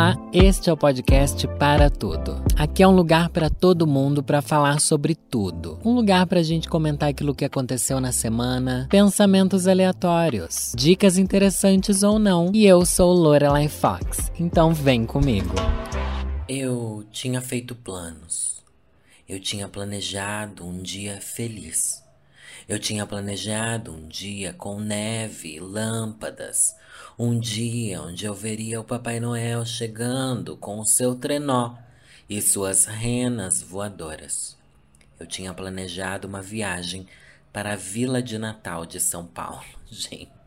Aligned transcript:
Olá, 0.00 0.16
este 0.32 0.70
é 0.70 0.72
o 0.72 0.78
podcast 0.78 1.46
Para 1.58 1.90
Tudo. 1.90 2.42
Aqui 2.56 2.82
é 2.82 2.88
um 2.88 2.96
lugar 2.96 3.28
para 3.28 3.50
todo 3.50 3.86
mundo 3.86 4.22
para 4.22 4.40
falar 4.40 4.80
sobre 4.80 5.14
tudo. 5.14 5.78
Um 5.84 5.92
lugar 5.92 6.26
para 6.26 6.40
a 6.40 6.42
gente 6.42 6.70
comentar 6.70 7.10
aquilo 7.10 7.34
que 7.34 7.44
aconteceu 7.44 8.00
na 8.00 8.10
semana, 8.10 8.88
pensamentos 8.90 9.68
aleatórios, 9.68 10.72
dicas 10.74 11.18
interessantes 11.18 12.02
ou 12.02 12.18
não. 12.18 12.50
E 12.54 12.64
eu 12.64 12.86
sou 12.86 13.12
Lorelai 13.12 13.68
Fox, 13.68 14.32
então 14.40 14.72
vem 14.72 15.04
comigo. 15.04 15.54
Eu 16.48 17.04
tinha 17.12 17.42
feito 17.42 17.74
planos. 17.74 18.64
Eu 19.28 19.38
tinha 19.38 19.68
planejado 19.68 20.64
um 20.64 20.80
dia 20.80 21.20
feliz. 21.20 22.02
Eu 22.66 22.78
tinha 22.78 23.04
planejado 23.04 23.92
um 23.92 24.08
dia 24.08 24.54
com 24.54 24.80
neve, 24.80 25.60
lâmpadas, 25.60 26.74
um 27.18 27.38
dia 27.38 28.02
onde 28.02 28.24
eu 28.24 28.34
veria 28.34 28.80
o 28.80 28.84
Papai 28.84 29.20
Noel 29.20 29.64
chegando 29.64 30.56
com 30.56 30.78
o 30.78 30.86
seu 30.86 31.14
trenó 31.14 31.76
e 32.28 32.40
suas 32.40 32.84
renas 32.84 33.62
voadoras. 33.62 34.56
Eu 35.18 35.26
tinha 35.26 35.52
planejado 35.52 36.26
uma 36.26 36.40
viagem 36.40 37.06
para 37.52 37.74
a 37.74 37.76
Vila 37.76 38.22
de 38.22 38.38
Natal 38.38 38.86
de 38.86 39.00
São 39.00 39.26
Paulo. 39.26 39.64
Gente. 39.90 40.39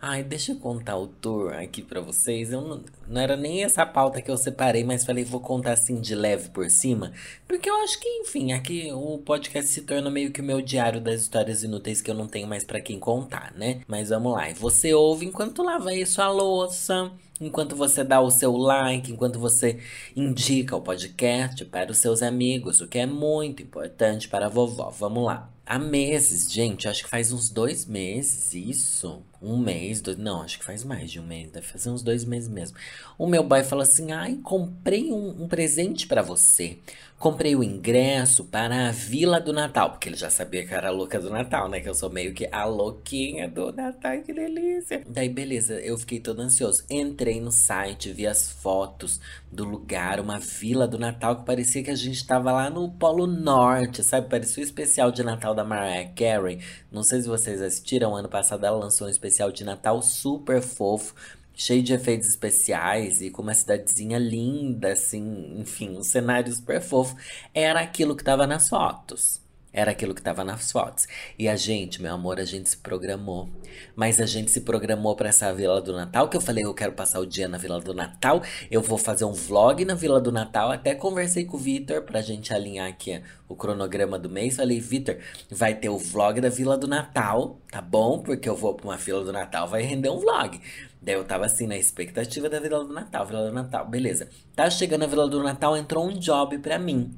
Ai, 0.00 0.22
deixa 0.22 0.52
eu 0.52 0.56
contar 0.56 0.96
o 0.96 1.08
tour 1.08 1.52
aqui 1.52 1.82
para 1.82 2.00
vocês. 2.00 2.52
Eu 2.52 2.60
não, 2.60 2.80
não 3.08 3.20
era 3.20 3.36
nem 3.36 3.64
essa 3.64 3.84
pauta 3.84 4.22
que 4.22 4.30
eu 4.30 4.36
separei, 4.36 4.84
mas 4.84 5.04
falei, 5.04 5.24
vou 5.24 5.40
contar 5.40 5.72
assim 5.72 6.00
de 6.00 6.14
leve 6.14 6.50
por 6.50 6.70
cima. 6.70 7.12
Porque 7.48 7.68
eu 7.68 7.74
acho 7.82 7.98
que, 7.98 8.08
enfim, 8.20 8.52
aqui 8.52 8.92
o 8.92 9.18
podcast 9.18 9.68
se 9.68 9.82
torna 9.82 10.08
meio 10.08 10.30
que 10.30 10.40
o 10.40 10.44
meu 10.44 10.62
diário 10.62 11.00
das 11.00 11.22
histórias 11.22 11.64
inúteis 11.64 12.00
que 12.00 12.08
eu 12.08 12.14
não 12.14 12.28
tenho 12.28 12.46
mais 12.46 12.62
para 12.62 12.80
quem 12.80 13.00
contar, 13.00 13.52
né? 13.56 13.80
Mas 13.88 14.10
vamos 14.10 14.34
lá. 14.34 14.48
Você 14.54 14.94
ouve 14.94 15.26
enquanto 15.26 15.64
lava 15.64 15.90
aí 15.90 16.06
sua 16.06 16.30
louça 16.30 17.10
enquanto 17.40 17.76
você 17.76 18.02
dá 18.02 18.20
o 18.20 18.30
seu 18.30 18.56
like, 18.56 19.12
enquanto 19.12 19.38
você 19.38 19.78
indica 20.16 20.74
o 20.74 20.80
podcast 20.80 21.64
para 21.66 21.92
os 21.92 21.98
seus 21.98 22.22
amigos, 22.22 22.80
o 22.80 22.88
que 22.88 22.98
é 22.98 23.06
muito 23.06 23.62
importante 23.62 24.28
para 24.28 24.46
a 24.46 24.48
vovó. 24.48 24.90
Vamos 24.90 25.24
lá. 25.24 25.48
Há 25.70 25.78
meses, 25.78 26.50
gente, 26.50 26.88
acho 26.88 27.04
que 27.04 27.10
faz 27.10 27.30
uns 27.30 27.50
dois 27.50 27.84
meses, 27.84 28.54
isso. 28.54 29.22
Um 29.40 29.58
mês, 29.58 30.00
dois, 30.00 30.16
não, 30.16 30.40
acho 30.40 30.58
que 30.58 30.64
faz 30.64 30.82
mais 30.82 31.12
de 31.12 31.20
um 31.20 31.26
mês, 31.26 31.50
deve 31.50 31.66
fazer 31.66 31.90
uns 31.90 32.02
dois 32.02 32.24
meses 32.24 32.48
mesmo. 32.48 32.76
O 33.18 33.26
meu 33.26 33.44
boy 33.44 33.62
falou 33.62 33.82
assim: 33.82 34.10
ai, 34.10 34.36
comprei 34.42 35.12
um, 35.12 35.42
um 35.42 35.46
presente 35.46 36.06
para 36.06 36.22
você. 36.22 36.78
Comprei 37.18 37.56
o 37.56 37.64
ingresso 37.64 38.44
para 38.44 38.88
a 38.88 38.92
Vila 38.92 39.40
do 39.40 39.52
Natal, 39.52 39.90
porque 39.90 40.08
ele 40.08 40.16
já 40.16 40.30
sabia 40.30 40.64
que 40.64 40.72
eu 40.72 40.78
era 40.78 40.86
a 40.88 40.92
louca 40.92 41.18
do 41.18 41.28
Natal, 41.28 41.68
né? 41.68 41.80
Que 41.80 41.88
eu 41.88 41.94
sou 41.94 42.08
meio 42.08 42.32
que 42.32 42.48
a 42.50 42.64
louquinha 42.64 43.48
do 43.48 43.72
Natal, 43.72 44.22
que 44.22 44.32
delícia. 44.32 45.02
Daí, 45.04 45.28
beleza, 45.28 45.74
eu 45.80 45.98
fiquei 45.98 46.20
todo 46.20 46.40
ansioso. 46.40 46.84
Entrei 46.88 47.40
no 47.40 47.50
site, 47.50 48.12
vi 48.12 48.24
as 48.24 48.52
fotos 48.52 49.20
do 49.50 49.64
lugar, 49.64 50.20
uma 50.20 50.38
Vila 50.38 50.86
do 50.86 50.96
Natal 50.96 51.36
que 51.36 51.44
parecia 51.44 51.82
que 51.82 51.90
a 51.90 51.96
gente 51.96 52.24
tava 52.24 52.52
lá 52.52 52.70
no 52.70 52.88
Polo 52.88 53.26
Norte, 53.26 54.04
sabe? 54.04 54.28
Parecia 54.28 54.62
o 54.62 54.66
especial 54.66 55.10
de 55.10 55.24
Natal 55.24 55.56
da 55.58 55.64
Mariah 55.64 56.10
Carey. 56.14 56.60
Não 56.90 57.02
sei 57.02 57.20
se 57.20 57.28
vocês 57.28 57.60
assistiram, 57.60 58.16
ano 58.16 58.28
passado 58.28 58.64
ela 58.64 58.78
lançou 58.78 59.06
um 59.06 59.10
especial 59.10 59.52
de 59.52 59.64
Natal 59.64 60.00
super 60.00 60.62
fofo 60.62 61.14
cheio 61.58 61.82
de 61.82 61.92
efeitos 61.92 62.28
especiais 62.28 63.20
e 63.20 63.30
com 63.30 63.42
uma 63.42 63.52
cidadezinha 63.52 64.16
linda, 64.16 64.92
assim, 64.92 65.58
enfim, 65.58 65.98
um 65.98 66.04
cenário 66.04 66.52
super 66.52 66.80
fofo. 66.80 67.16
Era 67.52 67.80
aquilo 67.80 68.14
que 68.14 68.22
tava 68.22 68.46
nas 68.46 68.68
fotos. 68.68 69.40
Era 69.72 69.90
aquilo 69.90 70.14
que 70.14 70.20
estava 70.20 70.42
nas 70.42 70.72
fotos. 70.72 71.06
E 71.38 71.46
a 71.46 71.54
gente, 71.54 72.00
meu 72.00 72.14
amor, 72.14 72.40
a 72.40 72.44
gente 72.44 72.70
se 72.70 72.76
programou. 72.78 73.50
Mas 73.94 74.18
a 74.18 74.24
gente 74.24 74.50
se 74.50 74.62
programou 74.62 75.14
para 75.14 75.28
essa 75.28 75.52
Vila 75.52 75.80
do 75.80 75.92
Natal, 75.92 76.28
que 76.28 76.36
eu 76.36 76.40
falei, 76.40 76.64
eu 76.64 76.72
quero 76.72 76.92
passar 76.92 77.20
o 77.20 77.26
dia 77.26 77.46
na 77.46 77.58
Vila 77.58 77.78
do 77.78 77.92
Natal. 77.92 78.42
Eu 78.70 78.80
vou 78.80 78.96
fazer 78.96 79.26
um 79.26 79.32
vlog 79.32 79.84
na 79.84 79.94
Vila 79.94 80.20
do 80.20 80.32
Natal. 80.32 80.72
Até 80.72 80.94
conversei 80.94 81.44
com 81.44 81.58
o 81.58 81.60
Vitor 81.60 82.02
pra 82.02 82.22
gente 82.22 82.52
alinhar 82.54 82.88
aqui 82.88 83.22
o 83.46 83.54
cronograma 83.54 84.18
do 84.18 84.30
mês. 84.30 84.56
Falei, 84.56 84.80
Vitor, 84.80 85.18
vai 85.50 85.74
ter 85.74 85.90
o 85.90 85.98
vlog 85.98 86.40
da 86.40 86.48
Vila 86.48 86.78
do 86.78 86.88
Natal, 86.88 87.60
tá 87.70 87.82
bom? 87.82 88.20
Porque 88.20 88.48
eu 88.48 88.56
vou 88.56 88.74
pra 88.74 88.86
uma 88.86 88.96
Vila 88.96 89.22
do 89.22 89.32
Natal, 89.32 89.68
vai 89.68 89.82
render 89.82 90.08
um 90.08 90.18
vlog. 90.18 90.60
Daí 91.00 91.14
eu 91.14 91.24
tava 91.24 91.44
assim 91.44 91.66
na 91.66 91.76
expectativa 91.76 92.48
da 92.48 92.58
Vila 92.58 92.84
do 92.84 92.92
Natal, 92.92 93.26
Vila 93.26 93.46
do 93.46 93.52
Natal, 93.52 93.86
beleza. 93.86 94.28
Tá 94.56 94.68
chegando 94.70 95.04
a 95.04 95.06
Vila 95.06 95.28
do 95.28 95.42
Natal, 95.42 95.76
entrou 95.76 96.06
um 96.06 96.18
job 96.18 96.58
pra 96.58 96.78
mim 96.78 97.14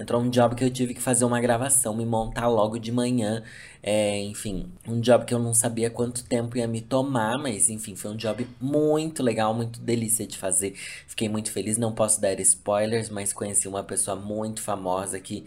entrou 0.00 0.20
um 0.22 0.30
job 0.30 0.54
que 0.54 0.64
eu 0.64 0.70
tive 0.70 0.94
que 0.94 1.00
fazer 1.00 1.24
uma 1.24 1.40
gravação, 1.40 1.94
me 1.96 2.06
montar 2.06 2.48
logo 2.48 2.78
de 2.78 2.92
manhã. 2.92 3.42
É, 3.82 4.20
enfim, 4.22 4.70
um 4.86 5.00
job 5.00 5.24
que 5.24 5.32
eu 5.34 5.38
não 5.38 5.54
sabia 5.54 5.90
quanto 5.90 6.24
tempo 6.24 6.56
ia 6.56 6.66
me 6.66 6.80
tomar, 6.80 7.38
mas 7.38 7.68
enfim, 7.68 7.94
foi 7.94 8.10
um 8.10 8.16
job 8.16 8.46
muito 8.60 9.22
legal, 9.22 9.54
muito 9.54 9.80
delícia 9.80 10.26
de 10.26 10.36
fazer. 10.36 10.74
Fiquei 11.06 11.28
muito 11.28 11.50
feliz, 11.52 11.76
não 11.76 11.92
posso 11.92 12.20
dar 12.20 12.38
spoilers, 12.40 13.08
mas 13.10 13.32
conheci 13.32 13.68
uma 13.68 13.82
pessoa 13.82 14.16
muito 14.16 14.60
famosa 14.62 15.20
que 15.20 15.44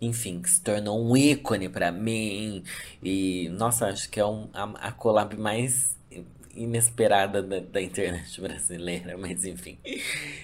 enfim, 0.00 0.40
que 0.42 0.50
se 0.50 0.60
tornou 0.60 1.02
um 1.02 1.16
ícone 1.16 1.68
para 1.68 1.90
mim. 1.92 2.62
E, 3.02 3.48
nossa, 3.50 3.86
acho 3.86 4.10
que 4.10 4.20
é 4.20 4.26
um, 4.26 4.48
a, 4.52 4.88
a 4.88 4.92
collab 4.92 5.36
mais 5.36 5.96
inesperada 6.56 7.42
da, 7.42 7.60
da, 7.60 7.80
internet 7.80 8.40
brasileira, 8.40 9.16
mas 9.16 9.44
enfim. 9.44 9.78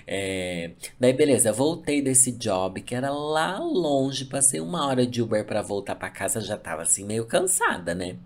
É, 0.06 0.72
daí, 0.98 1.12
beleza, 1.12 1.52
voltei 1.52 2.02
desse 2.02 2.32
job 2.32 2.80
que 2.80 2.94
era 2.94 3.10
lá 3.10 3.58
longe, 3.58 4.24
passei 4.24 4.60
uma 4.60 4.86
hora 4.86 5.06
de 5.06 5.22
Uber 5.22 5.44
para 5.44 5.62
voltar 5.62 5.94
para 5.94 6.10
casa, 6.10 6.40
já 6.40 6.56
tava 6.56 6.82
assim 6.82 7.04
meio 7.04 7.26
cansada, 7.26 7.94
né? 7.94 8.16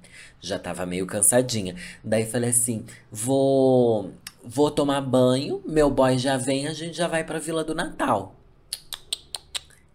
Já 0.40 0.58
tava 0.58 0.86
meio 0.86 1.06
cansadinha. 1.06 1.74
Daí 2.02 2.26
falei 2.26 2.50
assim: 2.50 2.84
vou, 3.10 4.12
vou 4.42 4.70
tomar 4.70 5.00
banho, 5.00 5.62
meu 5.66 5.90
boy 5.90 6.18
já 6.18 6.36
vem, 6.36 6.66
a 6.66 6.72
gente 6.72 6.96
já 6.96 7.08
vai 7.08 7.24
pra 7.24 7.38
Vila 7.38 7.64
do 7.64 7.74
Natal. 7.74 8.34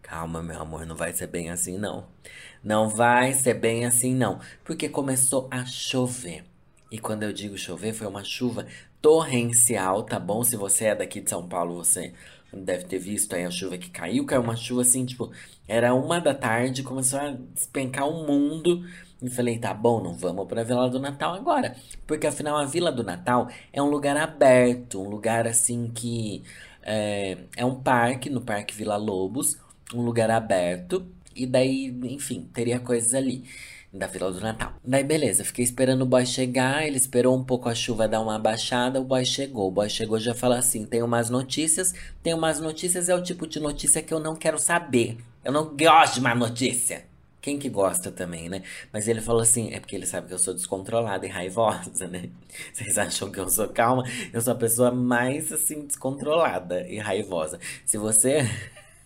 Calma, 0.01 0.41
meu 0.41 0.59
amor, 0.59 0.87
não 0.87 0.95
vai 0.95 1.13
ser 1.13 1.27
bem 1.27 1.51
assim, 1.51 1.77
não. 1.77 2.07
Não 2.63 2.89
vai 2.89 3.31
ser 3.33 3.53
bem 3.53 3.85
assim, 3.85 4.15
não. 4.15 4.39
Porque 4.63 4.89
começou 4.89 5.47
a 5.51 5.65
chover. 5.65 6.48
E 6.91 6.97
quando 6.97 7.23
eu 7.23 7.31
digo 7.31 7.57
chover, 7.57 7.93
foi 7.93 8.07
uma 8.07 8.23
chuva 8.23 8.65
torrencial, 9.01 10.03
tá 10.03 10.19
bom? 10.19 10.43
Se 10.43 10.55
você 10.55 10.85
é 10.85 10.95
daqui 10.95 11.21
de 11.21 11.29
São 11.29 11.47
Paulo, 11.47 11.75
você 11.75 12.13
deve 12.51 12.85
ter 12.85 12.97
visto 12.97 13.33
aí 13.35 13.45
a 13.45 13.51
chuva 13.51 13.77
que 13.77 13.89
caiu. 13.89 14.25
Caiu 14.25 14.41
uma 14.41 14.55
chuva 14.55 14.81
assim, 14.81 15.05
tipo, 15.05 15.31
era 15.67 15.93
uma 15.93 16.19
da 16.19 16.33
tarde, 16.33 16.83
começou 16.83 17.19
a 17.19 17.31
despencar 17.53 18.07
o 18.09 18.25
mundo. 18.25 18.83
E 19.21 19.29
falei, 19.29 19.59
tá 19.59 19.73
bom, 19.73 20.01
não 20.01 20.13
vamos 20.13 20.47
pra 20.47 20.63
Vila 20.63 20.89
do 20.89 20.99
Natal 20.99 21.33
agora. 21.33 21.75
Porque 22.07 22.25
afinal 22.25 22.57
a 22.57 22.65
Vila 22.65 22.91
do 22.91 23.03
Natal 23.03 23.49
é 23.71 23.81
um 23.81 23.89
lugar 23.89 24.15
aberto, 24.17 25.01
um 25.01 25.09
lugar 25.09 25.45
assim 25.45 25.91
que 25.93 26.41
é, 26.81 27.37
é 27.55 27.65
um 27.65 27.75
parque, 27.75 28.29
no 28.29 28.41
Parque 28.41 28.73
Vila 28.73 28.95
Lobos, 28.95 29.57
um 29.93 30.01
lugar 30.01 30.31
aberto. 30.31 31.05
E 31.35 31.45
daí, 31.45 31.87
enfim, 32.03 32.49
teria 32.53 32.79
coisas 32.79 33.13
ali 33.13 33.43
da 33.91 34.07
Vila 34.07 34.31
do 34.31 34.39
Natal. 34.39 34.73
Daí 34.83 35.03
beleza, 35.03 35.43
fiquei 35.43 35.63
esperando 35.63 36.03
o 36.03 36.05
boy 36.05 36.25
chegar, 36.25 36.85
ele 36.85 36.97
esperou 36.97 37.35
um 37.35 37.43
pouco 37.43 37.67
a 37.67 37.75
chuva 37.75 38.07
dar 38.07 38.21
uma 38.21 38.37
baixada, 38.37 39.01
o 39.01 39.03
boy 39.03 39.25
chegou. 39.25 39.67
O 39.67 39.71
boy 39.71 39.89
chegou 39.89 40.19
já 40.19 40.33
falou 40.33 40.57
assim: 40.57 40.85
tem 40.85 41.01
umas 41.01 41.29
notícias, 41.29 41.93
tem 42.21 42.33
umas 42.33 42.59
notícias, 42.59 43.09
é 43.09 43.15
o 43.15 43.23
tipo 43.23 43.47
de 43.47 43.59
notícia 43.59 44.01
que 44.01 44.13
eu 44.13 44.19
não 44.19 44.35
quero 44.35 44.59
saber. 44.59 45.17
Eu 45.43 45.51
não 45.51 45.75
gosto 45.75 46.15
de 46.15 46.21
má 46.21 46.35
notícia. 46.35 47.09
Quem 47.41 47.57
que 47.57 47.69
gosta 47.69 48.11
também, 48.11 48.49
né? 48.49 48.63
Mas 48.91 49.07
ele 49.07 49.21
falou 49.21 49.41
assim, 49.41 49.73
é 49.73 49.79
porque 49.79 49.95
ele 49.95 50.05
sabe 50.05 50.27
que 50.27 50.33
eu 50.33 50.39
sou 50.39 50.53
descontrolada 50.53 51.25
e 51.25 51.29
raivosa, 51.29 52.05
né? 52.05 52.29
Vocês 52.73 52.97
acham 52.97 53.31
que 53.31 53.39
eu 53.39 53.49
sou 53.49 53.69
calma? 53.69 54.03
Eu 54.33 54.41
sou 54.41 54.51
a 54.51 54.57
pessoa 54.57 54.91
mais, 54.91 55.51
assim, 55.51 55.85
descontrolada 55.85 56.85
e 56.87 56.97
raivosa. 56.97 57.57
Se 57.85 57.97
você 57.97 58.45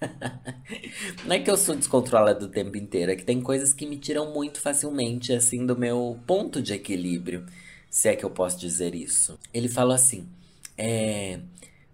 Não 1.26 1.36
é 1.36 1.40
que 1.40 1.50
eu 1.50 1.58
sou 1.58 1.76
descontrolada 1.76 2.46
o 2.46 2.50
tempo 2.50 2.78
inteiro, 2.78 3.12
é 3.12 3.16
que 3.16 3.24
tem 3.24 3.42
coisas 3.42 3.74
que 3.74 3.86
me 3.86 3.98
tiram 3.98 4.34
muito 4.34 4.60
facilmente, 4.60 5.34
assim, 5.34 5.66
do 5.66 5.78
meu 5.78 6.20
ponto 6.26 6.62
de 6.62 6.74
equilíbrio, 6.74 7.46
se 7.90 8.10
é 8.10 8.16
que 8.16 8.24
eu 8.24 8.30
posso 8.30 8.60
dizer 8.60 8.96
isso. 8.96 9.40
Ele 9.54 9.68
falou 9.68 9.94
assim: 9.94 10.28
é, 10.78 11.40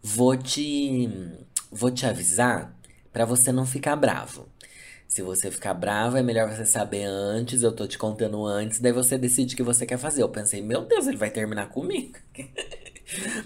vou 0.01 0.36
te, 0.38 1.10
vou 1.72 1.92
te 1.92 2.06
avisar 2.06 2.75
para 3.12 3.25
você 3.25 3.51
não 3.51 3.66
ficar 3.66 3.95
bravo. 3.95 4.48
Se 5.07 5.24
você 5.24 5.50
ficar 5.50 5.74
bravo, 5.74 6.18
é 6.18 6.22
melhor 6.22 6.48
você 6.50 6.66
saber 6.66 7.04
antes, 7.04 7.63
eu 7.63 7.72
tô 7.72 7.88
te 7.88 7.98
contando 7.98 8.45
antes, 8.45 8.80
daí 8.80 8.92
você 8.92 9.18
decide 9.18 9.56
o 9.56 9.57
que 9.57 9.63
você 9.63 9.86
quer 9.86 9.98
fazer. 9.98 10.22
Eu 10.22 10.30
pensei, 10.30 10.62
meu 10.62 10.86
Deus, 10.86 11.07
ele 11.07 11.18
vai 11.18 11.31
terminar 11.31 11.69
comigo. 11.69 12.18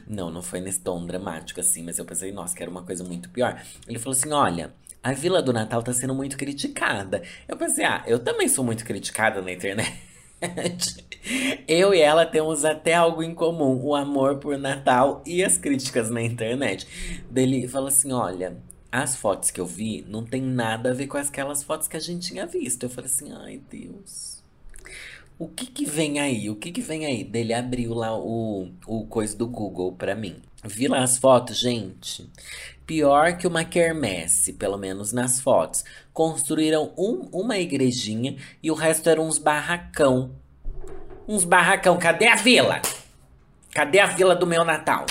não, 0.08 0.32
não 0.32 0.42
foi 0.42 0.60
nesse 0.60 0.80
tom 0.80 1.06
dramático 1.06 1.60
assim, 1.60 1.84
mas 1.84 1.98
eu 1.98 2.06
pensei, 2.06 2.32
nossa, 2.32 2.56
que 2.56 2.62
era 2.62 2.72
uma 2.72 2.84
coisa 2.84 3.04
muito 3.04 3.30
pior. 3.30 3.62
Ele 3.88 4.00
falou 4.00 4.18
assim: 4.18 4.32
olha. 4.32 4.74
A 5.06 5.12
Vila 5.12 5.42
do 5.42 5.52
Natal 5.52 5.84
tá 5.84 5.92
sendo 5.92 6.16
muito 6.16 6.38
criticada. 6.38 7.22
Eu 7.46 7.58
pensei, 7.58 7.84
ah, 7.84 8.02
eu 8.08 8.20
também 8.20 8.48
sou 8.48 8.64
muito 8.64 8.86
criticada 8.86 9.42
na 9.42 9.52
internet. 9.52 9.94
Eu 11.68 11.94
e 11.94 12.00
ela 12.00 12.26
temos 12.26 12.66
até 12.66 12.94
algo 12.94 13.24
em 13.24 13.34
comum: 13.34 13.80
o 13.82 13.96
amor 13.96 14.38
por 14.38 14.58
Natal 14.58 15.24
e 15.26 15.44
as 15.44 15.58
críticas 15.58 16.10
na 16.10 16.22
internet. 16.22 16.88
Dele 17.30 17.68
falou 17.68 17.88
assim: 17.88 18.12
olha, 18.12 18.58
as 18.92 19.16
fotos 19.16 19.52
que 19.52 19.60
eu 19.60 19.66
vi 19.66 20.06
não 20.08 20.24
tem 20.24 20.42
nada 20.42 20.92
a 20.92 20.94
ver 20.94 21.08
com 21.08 21.18
aquelas 21.18 21.64
fotos 21.64 21.88
que 21.88 21.98
a 21.98 22.00
gente 22.00 22.28
tinha 22.28 22.46
visto. 22.46 22.84
Eu 22.84 22.90
falei 22.90 23.10
assim: 23.10 23.32
ai 23.32 23.62
Deus. 23.70 24.33
O 25.38 25.48
que 25.48 25.66
que 25.66 25.86
vem 25.86 26.20
aí? 26.20 26.50
O 26.50 26.56
que 26.56 26.72
que 26.72 26.82
vem 26.82 27.06
aí? 27.06 27.24
Dele 27.24 27.54
abriu 27.54 27.94
lá 27.94 28.16
o, 28.16 28.70
o 28.86 29.06
coisa 29.08 29.36
do 29.36 29.48
Google 29.48 29.92
pra 29.94 30.16
mim. 30.16 30.36
Vi 30.64 30.88
lá 30.88 31.04
as 31.04 31.18
fotos, 31.18 31.58
gente. 31.58 32.30
Pior 32.86 33.38
que 33.38 33.48
uma 33.48 33.66
quermesse, 33.66 34.54
pelo 34.54 34.78
menos 34.78 35.12
nas 35.12 35.42
fotos. 35.42 35.84
Construíram 36.14 36.94
um, 36.98 37.28
uma 37.32 37.58
igrejinha 37.58 38.38
e 38.62 38.70
o 38.70 38.76
resto 38.76 39.10
eram 39.10 39.28
uns 39.28 39.38
barracão. 39.38 40.36
Uns 41.28 41.44
barracão. 41.44 41.98
Cadê 41.98 42.28
a 42.28 42.36
vila? 42.36 42.82
Cadê 43.72 44.00
a 44.00 44.06
vila 44.06 44.36
do 44.36 44.46
meu 44.46 44.64
Natal? 44.64 45.06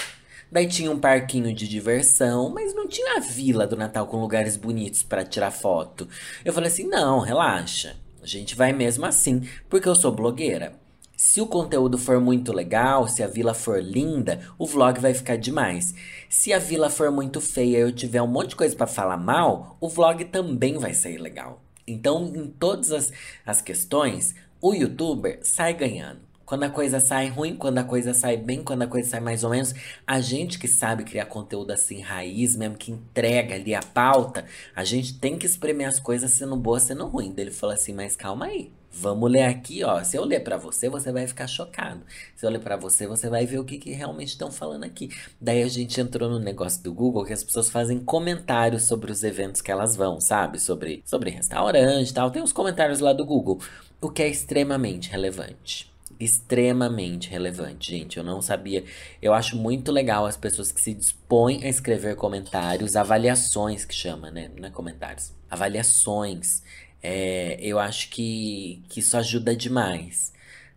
Daí 0.51 0.69
tinha 0.69 0.91
um 0.91 0.99
parquinho 0.99 1.53
de 1.55 1.67
diversão, 1.67 2.51
mas 2.51 2.75
não 2.75 2.87
tinha 2.87 3.17
a 3.17 3.21
vila 3.21 3.67
do 3.67 3.77
Natal 3.77 4.07
com 4.07 4.21
lugares 4.21 4.57
bonitos 4.57 5.03
para 5.03 5.25
tirar 5.25 5.51
foto. 5.51 6.07
Eu 6.45 6.53
falei 6.53 6.69
assim: 6.69 6.87
não, 6.87 7.21
relaxa. 7.21 7.97
A 8.23 8.27
gente 8.27 8.55
vai 8.55 8.73
mesmo 8.73 9.05
assim, 9.05 9.43
porque 9.69 9.89
eu 9.89 9.97
sou 9.97 10.13
blogueira. 10.13 10.81
Se 11.17 11.41
o 11.41 11.47
conteúdo 11.47 11.99
for 11.99 12.21
muito 12.21 12.53
legal, 12.53 13.09
se 13.09 13.23
a 13.23 13.27
vila 13.27 13.53
for 13.53 13.83
linda, 13.83 14.41
o 14.57 14.67
vlog 14.67 15.01
vai 15.01 15.13
ficar 15.13 15.37
demais. 15.37 15.95
Se 16.29 16.53
a 16.53 16.59
vila 16.59 16.89
for 16.89 17.11
muito 17.11 17.41
feia 17.41 17.79
e 17.79 17.81
eu 17.81 17.93
tiver 17.93 18.23
um 18.23 18.27
monte 18.27 18.51
de 18.51 18.57
coisa 18.57 18.77
para 18.77 18.87
falar 18.87 19.17
mal, 19.17 19.77
o 19.81 19.89
vlog 19.89 20.25
também 20.27 20.79
vai 20.79 20.95
sair 20.95 21.19
legal. 21.19 21.63
Então, 21.87 22.33
em 22.35 22.47
todas 22.47 22.93
as, 22.93 23.13
as 23.45 23.61
questões, 23.61 24.35
o 24.61 24.73
youtuber 24.73 25.41
sai 25.43 25.75
ganhando. 25.75 26.21
Quando 26.53 26.65
a 26.65 26.69
coisa 26.69 27.01
sai 27.01 27.29
ruim, 27.29 27.57
quando 27.57 27.79
a 27.79 27.83
coisa 27.83 28.13
sai 28.13 28.37
bem, 28.37 28.63
quando 28.63 28.83
a 28.83 28.87
coisa 28.87 29.09
sai 29.09 29.21
mais 29.21 29.43
ou 29.43 29.49
menos, 29.49 29.75
a 30.07 30.21
gente 30.21 30.59
que 30.59 30.69
sabe 30.69 31.03
criar 31.03 31.25
conteúdo 31.25 31.71
assim 31.71 32.03
raiz, 32.03 32.55
mesmo 32.55 32.77
que 32.77 32.93
entrega 32.93 33.55
ali 33.55 33.75
a 33.75 33.81
pauta, 33.81 34.45
a 34.77 34.85
gente 34.85 35.19
tem 35.19 35.39
que 35.39 35.47
espremer 35.47 35.89
as 35.89 35.99
coisas 35.99 36.31
sendo 36.33 36.55
boa, 36.55 36.79
sendo 36.79 37.07
ruim. 37.07 37.33
Ele 37.39 37.51
falou 37.51 37.75
assim: 37.75 37.95
"Mas 37.95 38.17
calma 38.17 38.45
aí. 38.49 38.71
Vamos 38.91 39.31
ler 39.31 39.45
aqui, 39.45 39.83
ó. 39.83 40.05
Se 40.05 40.19
eu 40.19 40.27
ler 40.27 40.41
para 40.41 40.59
você, 40.59 40.91
você 40.91 41.11
vai 41.11 41.27
ficar 41.27 41.47
chocado. 41.47 42.03
Se 42.37 42.45
eu 42.45 42.51
ler 42.51 42.61
para 42.61 42.77
você, 42.77 43.07
você 43.07 43.31
vai 43.31 43.47
ver 43.47 43.59
o 43.59 43.65
que, 43.65 43.79
que 43.79 43.93
realmente 43.93 44.29
estão 44.29 44.53
falando 44.53 44.85
aqui. 44.85 45.09
Daí 45.41 45.63
a 45.63 45.69
gente 45.69 45.99
entrou 46.03 46.29
no 46.29 46.39
negócio 46.39 46.83
do 46.83 46.93
Google 46.93 47.25
que 47.25 47.33
as 47.33 47.43
pessoas 47.43 47.71
fazem 47.71 47.99
comentários 47.99 48.85
sobre 48.85 49.11
os 49.11 49.25
eventos 49.25 49.63
que 49.63 49.73
elas 49.73 49.97
vão, 49.97 50.21
sabe? 50.21 50.61
Sobre, 50.61 51.03
sobre 51.07 51.31
restaurante 51.31 52.11
e 52.11 52.13
tal. 52.13 52.31
Tem 52.31 52.43
uns 52.43 52.53
comentários 52.53 53.01
lá 53.01 53.15
do 53.15 53.25
Google, 53.25 53.59
o 54.03 54.11
que 54.11 54.23
é 54.23 54.29
extremamente 54.29 55.11
relevante 55.11 55.92
extremamente 56.19 57.29
relevante, 57.29 57.91
gente. 57.91 58.17
Eu 58.17 58.25
não 58.25 58.41
sabia. 58.41 58.85
Eu 59.21 59.35
acho 59.35 59.57
muito 59.57 59.91
legal 59.91 60.27
as 60.27 60.37
pessoas 60.37 60.73
que 60.73 60.81
se 60.81 60.95
dispõem 60.95 61.65
a 61.65 61.69
escrever 61.69 62.17
comentários, 62.17 62.97
avaliações 62.97 63.85
que 63.85 63.95
chama, 63.95 64.31
né? 64.31 64.51
Não 64.59 64.69
é 64.69 64.71
comentários. 64.71 65.33
Avaliações. 65.51 66.63
É, 67.03 67.59
eu 67.61 67.79
acho 67.79 68.11
que, 68.11 68.83
que 68.89 69.01
isso 69.01 69.17
ajuda 69.17 69.57
demais. 69.57 70.33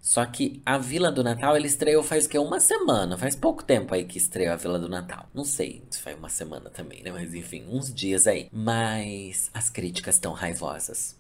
Só 0.06 0.24
que 0.24 0.62
a 0.64 0.78
Vila 0.78 1.12
do 1.12 1.24
Natal, 1.24 1.58
ele 1.58 1.66
estreou 1.66 2.04
faz 2.04 2.28
que 2.28 2.38
uma 2.38 2.60
semana, 2.60 3.18
faz 3.18 3.36
pouco 3.36 3.64
tempo 3.64 3.92
aí 3.92 4.06
que 4.06 4.20
estreou 4.20 4.54
a 4.54 4.56
Vila 4.56 4.78
do 4.78 4.88
Natal. 4.88 5.28
Não 5.34 5.44
sei 5.44 5.82
se 5.90 6.00
foi 6.00 6.14
uma 6.14 6.30
semana 6.30 6.70
também, 6.70 7.02
né? 7.02 7.12
Mas 7.12 7.34
enfim, 7.34 7.66
uns 7.68 7.92
dias 7.92 8.28
aí. 8.28 8.48
Mas 8.52 9.50
as 9.52 9.68
críticas 9.72 10.14
estão 10.14 10.32
raivosas. 10.32 11.16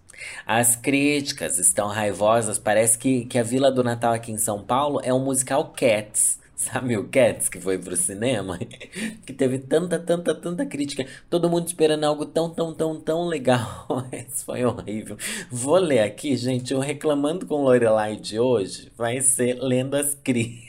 As 0.45 0.75
críticas 0.75 1.59
estão 1.59 1.87
raivosas. 1.87 2.57
Parece 2.59 2.97
que, 2.97 3.25
que 3.25 3.37
a 3.37 3.43
Vila 3.43 3.71
do 3.71 3.83
Natal 3.83 4.13
aqui 4.13 4.31
em 4.31 4.37
São 4.37 4.63
Paulo 4.63 4.99
é 5.03 5.13
um 5.13 5.23
musical 5.23 5.73
Cats. 5.75 6.39
Sabe 6.55 6.97
o 6.97 7.07
Cats 7.09 7.49
que 7.49 7.59
foi 7.59 7.77
pro 7.77 7.95
cinema? 7.95 8.57
que 9.25 9.33
teve 9.33 9.59
tanta, 9.59 9.99
tanta, 9.99 10.33
tanta 10.33 10.65
crítica. 10.65 11.05
Todo 11.29 11.49
mundo 11.49 11.67
esperando 11.67 12.05
algo 12.05 12.25
tão, 12.25 12.49
tão, 12.49 12.73
tão, 12.73 12.99
tão 12.99 13.25
legal. 13.27 13.87
Isso 14.11 14.45
foi 14.45 14.63
horrível. 14.63 15.17
Vou 15.51 15.77
ler 15.77 15.99
aqui, 15.99 16.35
gente. 16.35 16.73
O 16.73 16.79
Reclamando 16.79 17.45
com 17.45 17.63
Lorelai 17.63 18.15
de 18.15 18.39
hoje 18.39 18.91
vai 18.97 19.21
ser 19.21 19.59
lendo 19.61 19.95
as 19.95 20.15
críticas. 20.15 20.64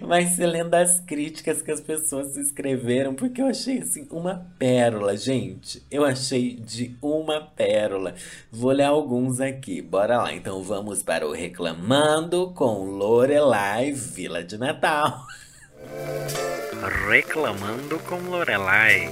Mas 0.00 0.38
lendo 0.38 0.74
as 0.74 1.00
críticas 1.00 1.62
que 1.62 1.70
as 1.70 1.80
pessoas 1.80 2.36
escreveram, 2.36 3.14
porque 3.14 3.40
eu 3.40 3.46
achei 3.46 3.78
assim 3.78 4.06
uma 4.10 4.46
pérola, 4.58 5.16
gente. 5.16 5.82
Eu 5.90 6.04
achei 6.04 6.54
de 6.56 6.96
uma 7.02 7.40
pérola. 7.40 8.14
Vou 8.50 8.72
ler 8.72 8.84
alguns 8.84 9.40
aqui. 9.40 9.80
Bora 9.82 10.18
lá. 10.18 10.32
Então 10.32 10.62
vamos 10.62 11.02
para 11.02 11.26
o 11.26 11.32
Reclamando 11.32 12.52
com 12.54 12.84
Lorelai 12.84 13.92
Vila 13.92 14.42
de 14.42 14.58
Natal. 14.58 15.26
Reclamando 17.08 17.98
com 18.00 18.16
Lorelai. 18.16 19.08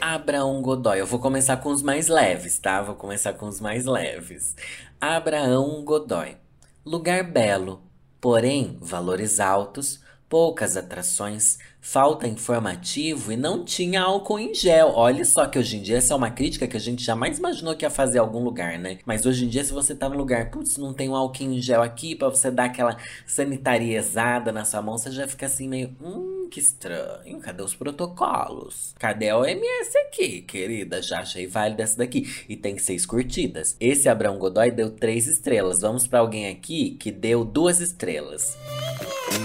Abraão 0.00 0.60
Godoy. 0.60 1.00
Eu 1.00 1.06
vou 1.06 1.18
começar 1.18 1.56
com 1.56 1.70
os 1.70 1.82
mais 1.82 2.08
leves, 2.08 2.58
tá? 2.58 2.82
Vou 2.82 2.94
começar 2.94 3.32
com 3.32 3.46
os 3.46 3.60
mais 3.60 3.84
leves. 3.84 4.54
Abraão 5.00 5.82
Godoy. 5.84 6.36
Lugar 6.84 7.24
belo, 7.24 7.82
porém 8.24 8.78
valores 8.80 9.38
altos, 9.38 10.00
poucas 10.30 10.78
atrações, 10.78 11.58
falta 11.84 12.26
informativo 12.26 13.30
e 13.30 13.36
não 13.36 13.62
tinha 13.62 14.00
álcool 14.00 14.38
em 14.38 14.54
gel. 14.54 14.92
Olha 14.94 15.22
só 15.22 15.46
que 15.46 15.58
hoje 15.58 15.76
em 15.76 15.82
dia 15.82 15.98
essa 15.98 16.14
é 16.14 16.16
uma 16.16 16.30
crítica 16.30 16.66
que 16.66 16.78
a 16.78 16.80
gente 16.80 17.04
jamais 17.04 17.38
imaginou 17.38 17.76
que 17.76 17.84
ia 17.84 17.90
fazer 17.90 18.16
em 18.16 18.20
algum 18.22 18.42
lugar, 18.42 18.78
né? 18.78 18.98
Mas 19.04 19.26
hoje 19.26 19.44
em 19.44 19.48
dia, 19.48 19.62
se 19.62 19.72
você 19.72 19.94
tá 19.94 20.08
no 20.08 20.16
lugar, 20.16 20.50
putz, 20.50 20.78
não 20.78 20.94
tem 20.94 21.10
um 21.10 21.14
álcool 21.14 21.44
em 21.44 21.60
gel 21.60 21.82
aqui 21.82 22.16
para 22.16 22.30
você 22.30 22.50
dar 22.50 22.64
aquela 22.64 22.96
sanitariezada 23.26 24.50
na 24.50 24.64
sua 24.64 24.80
mão, 24.80 24.96
você 24.96 25.10
já 25.10 25.28
fica 25.28 25.44
assim 25.44 25.68
meio, 25.68 25.94
hum, 26.02 26.48
que 26.50 26.58
estranho. 26.58 27.38
Cadê 27.38 27.62
os 27.62 27.74
protocolos? 27.74 28.94
Cadê 28.98 29.28
a 29.28 29.36
OMS 29.36 29.98
aqui, 30.08 30.40
querida? 30.40 31.02
Já 31.02 31.20
achei 31.20 31.46
válida 31.46 31.82
essa 31.82 31.98
daqui. 31.98 32.44
E 32.48 32.56
tem 32.56 32.78
seis 32.78 33.04
curtidas. 33.04 33.76
Esse 33.78 34.08
Abraão 34.08 34.38
Godoy 34.38 34.70
deu 34.70 34.90
três 34.90 35.26
estrelas. 35.26 35.82
Vamos 35.82 36.06
para 36.06 36.20
alguém 36.20 36.48
aqui 36.48 36.92
que 36.92 37.12
deu 37.12 37.44
duas 37.44 37.80
estrelas. 37.80 38.56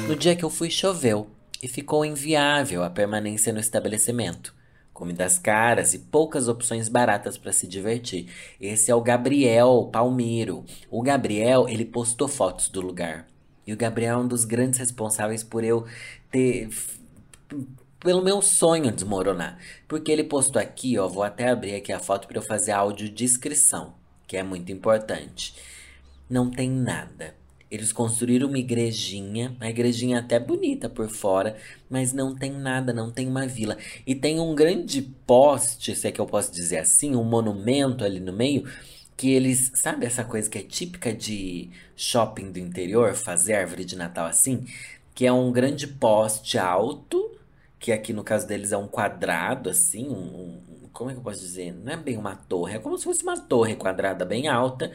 No 0.07 0.15
dia 0.15 0.37
que 0.37 0.45
eu 0.45 0.49
fui, 0.49 0.69
choveu 0.69 1.27
e 1.61 1.67
ficou 1.67 2.05
inviável 2.05 2.83
a 2.83 2.89
permanência 2.89 3.53
no 3.53 3.59
estabelecimento. 3.59 4.55
Comidas 4.93 5.39
caras 5.39 5.93
e 5.93 5.99
poucas 5.99 6.47
opções 6.47 6.89
baratas 6.89 7.37
para 7.37 7.53
se 7.53 7.67
divertir. 7.67 8.27
Esse 8.59 8.91
é 8.91 8.95
o 8.95 9.01
Gabriel 9.01 9.89
Palmiro. 9.91 10.65
O 10.89 11.01
Gabriel, 11.01 11.69
ele 11.69 11.85
postou 11.85 12.27
fotos 12.27 12.67
do 12.67 12.81
lugar. 12.81 13.25
E 13.65 13.71
o 13.71 13.77
Gabriel 13.77 14.19
é 14.19 14.21
um 14.23 14.27
dos 14.27 14.43
grandes 14.43 14.79
responsáveis 14.79 15.43
por 15.43 15.63
eu 15.63 15.85
ter 16.31 16.69
pelo 17.99 18.23
meu 18.23 18.41
sonho 18.41 18.91
desmoronar. 18.91 19.57
Porque 19.87 20.11
ele 20.11 20.23
postou 20.23 20.61
aqui, 20.61 20.97
ó, 20.97 21.07
vou 21.07 21.23
até 21.23 21.49
abrir 21.49 21.75
aqui 21.75 21.91
a 21.91 21.99
foto 21.99 22.27
para 22.27 22.37
eu 22.37 22.41
fazer 22.41 22.71
a 22.71 22.79
audiodescrição, 22.79 23.93
que 24.27 24.37
é 24.37 24.43
muito 24.43 24.71
importante. 24.71 25.55
Não 26.29 26.49
tem 26.49 26.69
nada. 26.69 27.38
Eles 27.69 27.91
construíram 27.93 28.47
uma 28.47 28.57
igrejinha, 28.57 29.55
a 29.59 29.69
igrejinha 29.69 30.19
até 30.19 30.39
bonita 30.39 30.89
por 30.89 31.07
fora, 31.07 31.55
mas 31.89 32.11
não 32.11 32.35
tem 32.35 32.51
nada, 32.51 32.91
não 32.91 33.11
tem 33.11 33.27
uma 33.27 33.45
vila. 33.45 33.77
E 34.07 34.15
tem 34.15 34.39
um 34.39 34.55
grande 34.55 35.01
poste, 35.01 35.95
se 35.95 36.07
é 36.07 36.11
que 36.11 36.19
eu 36.19 36.25
posso 36.25 36.51
dizer 36.51 36.79
assim, 36.79 37.15
um 37.15 37.23
monumento 37.23 38.03
ali 38.03 38.19
no 38.19 38.33
meio, 38.33 38.67
que 39.15 39.29
eles, 39.31 39.71
sabe 39.75 40.05
essa 40.05 40.23
coisa 40.23 40.49
que 40.49 40.57
é 40.57 40.63
típica 40.63 41.13
de 41.13 41.69
shopping 41.95 42.51
do 42.51 42.57
interior, 42.57 43.13
fazer 43.13 43.53
árvore 43.53 43.85
de 43.85 43.95
Natal 43.95 44.25
assim? 44.25 44.65
Que 45.13 45.25
é 45.25 45.31
um 45.31 45.51
grande 45.51 45.85
poste 45.85 46.57
alto, 46.57 47.37
que 47.77 47.91
aqui 47.91 48.13
no 48.13 48.23
caso 48.23 48.47
deles 48.47 48.71
é 48.71 48.77
um 48.77 48.87
quadrado 48.87 49.69
assim, 49.69 50.07
um, 50.09 50.13
um 50.13 50.79
como 50.91 51.09
é 51.09 51.13
que 51.13 51.19
eu 51.19 51.23
posso 51.23 51.39
dizer? 51.39 51.73
Não 51.73 51.93
é 51.93 51.97
bem 51.97 52.17
uma 52.17 52.35
torre, 52.35 52.75
é 52.75 52.79
como 52.79 52.97
se 52.97 53.03
fosse 53.05 53.23
uma 53.23 53.39
torre 53.39 53.75
quadrada 53.75 54.25
bem 54.25 54.47
alta 54.47 54.91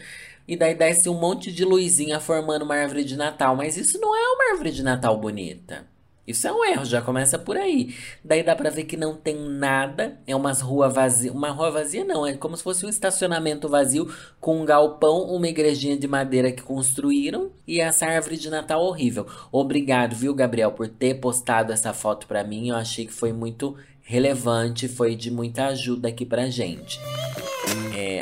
e 0.46 0.56
daí 0.56 0.74
desce 0.74 1.08
um 1.08 1.18
monte 1.18 1.50
de 1.52 1.64
luzinha 1.64 2.20
formando 2.20 2.62
uma 2.62 2.74
árvore 2.74 3.04
de 3.04 3.16
Natal. 3.16 3.56
Mas 3.56 3.76
isso 3.76 3.98
não 4.00 4.14
é 4.14 4.28
uma 4.34 4.52
árvore 4.52 4.70
de 4.70 4.82
Natal 4.82 5.16
bonita. 5.18 5.86
Isso 6.26 6.48
é 6.48 6.52
um 6.52 6.64
erro, 6.64 6.86
já 6.86 7.02
começa 7.02 7.38
por 7.38 7.56
aí. 7.56 7.94
Daí 8.24 8.42
dá 8.42 8.56
pra 8.56 8.70
ver 8.70 8.84
que 8.84 8.96
não 8.96 9.14
tem 9.14 9.36
nada. 9.36 10.18
É 10.26 10.34
umas 10.34 10.62
rua 10.62 10.88
vazia. 10.88 11.30
Uma 11.30 11.50
rua 11.50 11.70
vazia 11.70 12.02
não, 12.02 12.26
é 12.26 12.34
como 12.34 12.56
se 12.56 12.62
fosse 12.62 12.86
um 12.86 12.88
estacionamento 12.88 13.68
vazio 13.68 14.10
com 14.40 14.60
um 14.60 14.64
galpão, 14.64 15.22
uma 15.24 15.46
igrejinha 15.46 15.98
de 15.98 16.08
madeira 16.08 16.50
que 16.50 16.62
construíram 16.62 17.50
e 17.66 17.78
essa 17.78 18.06
árvore 18.06 18.38
de 18.38 18.48
Natal 18.48 18.82
horrível. 18.82 19.26
Obrigado, 19.52 20.16
viu, 20.16 20.34
Gabriel, 20.34 20.72
por 20.72 20.88
ter 20.88 21.20
postado 21.20 21.72
essa 21.72 21.92
foto 21.92 22.26
pra 22.26 22.42
mim. 22.42 22.70
Eu 22.70 22.76
achei 22.76 23.04
que 23.04 23.12
foi 23.12 23.32
muito 23.32 23.76
relevante, 24.00 24.88
foi 24.88 25.14
de 25.14 25.30
muita 25.30 25.66
ajuda 25.66 26.08
aqui 26.08 26.24
pra 26.24 26.48
gente. 26.48 26.98
É, 27.00 27.53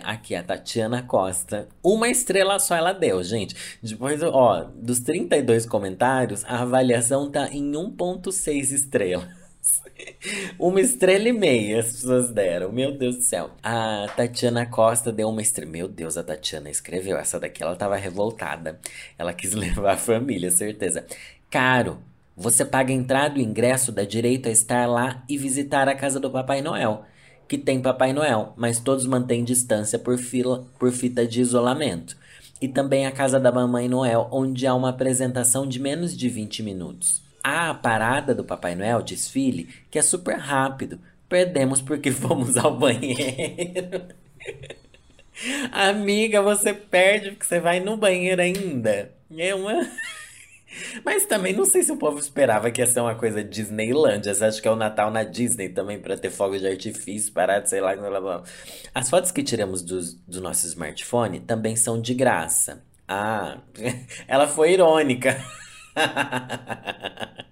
aqui 0.04 0.34
a 0.34 0.42
Tatiana 0.42 1.02
Costa. 1.02 1.68
Uma 1.82 2.08
estrela 2.08 2.58
só 2.58 2.76
ela 2.76 2.92
deu, 2.92 3.22
gente. 3.22 3.54
Depois, 3.82 4.22
ó, 4.22 4.64
dos 4.74 5.00
32 5.00 5.66
comentários, 5.66 6.44
a 6.44 6.62
avaliação 6.62 7.30
tá 7.30 7.48
em 7.48 7.72
1.6 7.72 8.72
estrelas. 8.72 9.42
uma 10.58 10.80
estrela 10.80 11.28
e 11.28 11.32
meia 11.32 11.80
as 11.80 11.92
pessoas 11.92 12.30
deram. 12.30 12.72
Meu 12.72 12.96
Deus 12.96 13.16
do 13.16 13.22
céu. 13.22 13.50
A 13.62 14.06
Tatiana 14.16 14.66
Costa 14.66 15.12
deu 15.12 15.28
uma 15.28 15.42
estrela. 15.42 15.70
Meu 15.70 15.88
Deus, 15.88 16.16
a 16.16 16.22
Tatiana 16.22 16.70
escreveu. 16.70 17.16
Essa 17.16 17.38
daqui 17.38 17.62
ela 17.62 17.76
tava 17.76 17.96
revoltada. 17.96 18.78
Ela 19.18 19.32
quis 19.32 19.52
levar 19.54 19.92
a 19.92 19.96
família, 19.96 20.50
certeza. 20.50 21.06
Caro, 21.50 21.98
você 22.36 22.64
paga 22.64 22.92
entrada 22.92 23.38
e 23.38 23.42
ingresso, 23.42 23.92
dá 23.92 24.04
direito 24.04 24.48
a 24.48 24.52
estar 24.52 24.86
lá 24.86 25.22
e 25.28 25.36
visitar 25.36 25.88
a 25.88 25.94
casa 25.94 26.18
do 26.18 26.30
Papai 26.30 26.62
Noel 26.62 27.04
que 27.48 27.58
tem 27.58 27.80
Papai 27.80 28.12
Noel, 28.12 28.52
mas 28.56 28.80
todos 28.80 29.04
mantêm 29.06 29.44
distância 29.44 29.98
por, 29.98 30.16
fila, 30.18 30.66
por 30.78 30.90
fita 30.92 31.26
de 31.26 31.40
isolamento. 31.40 32.16
e 32.60 32.68
também 32.68 33.06
a 33.06 33.12
Casa 33.12 33.40
da 33.40 33.50
Mamãe 33.50 33.88
Noel, 33.88 34.28
onde 34.30 34.66
há 34.68 34.74
uma 34.74 34.90
apresentação 34.90 35.66
de 35.66 35.80
menos 35.80 36.16
de 36.16 36.28
20 36.28 36.62
minutos. 36.62 37.20
Há 37.42 37.70
a 37.70 37.74
parada 37.74 38.34
do 38.34 38.44
Papai 38.44 38.76
Noel, 38.76 39.02
desfile, 39.02 39.68
que 39.90 39.98
é 39.98 40.02
super 40.02 40.36
rápido. 40.36 41.00
Perdemos 41.28 41.82
porque 41.82 42.10
fomos 42.12 42.56
ao 42.56 42.78
banheiro. 42.78 44.02
Amiga, 45.72 46.40
você 46.40 46.72
perde 46.72 47.30
porque 47.30 47.44
você 47.46 47.58
vai 47.58 47.80
no 47.80 47.96
banheiro 47.96 48.40
ainda. 48.40 49.10
É 49.36 49.54
uma. 49.54 49.88
Mas 51.04 51.26
também 51.26 51.52
não 51.52 51.64
sei 51.64 51.82
se 51.82 51.92
o 51.92 51.96
povo 51.96 52.18
esperava 52.18 52.70
que 52.70 52.80
ia 52.80 52.86
ser 52.86 53.00
uma 53.00 53.14
coisa 53.14 53.42
Disneylândia. 53.44 54.34
Você 54.34 54.44
acha 54.44 54.60
que 54.60 54.68
é 54.68 54.70
o 54.70 54.76
Natal 54.76 55.10
na 55.10 55.22
Disney 55.22 55.68
também 55.68 55.98
para 55.98 56.16
ter 56.16 56.30
fogos 56.30 56.60
de 56.60 56.66
artifício, 56.66 57.32
parado, 57.32 57.68
sei 57.68 57.80
lá, 57.80 57.94
blá, 57.94 58.20
blá. 58.20 58.42
As 58.94 59.10
fotos 59.10 59.30
que 59.30 59.42
tiramos 59.42 59.82
do, 59.82 60.00
do 60.26 60.40
nosso 60.40 60.66
smartphone 60.66 61.40
também 61.40 61.76
são 61.76 62.00
de 62.00 62.14
graça. 62.14 62.82
Ah, 63.06 63.58
ela 64.26 64.48
foi 64.48 64.72
irônica. 64.72 65.36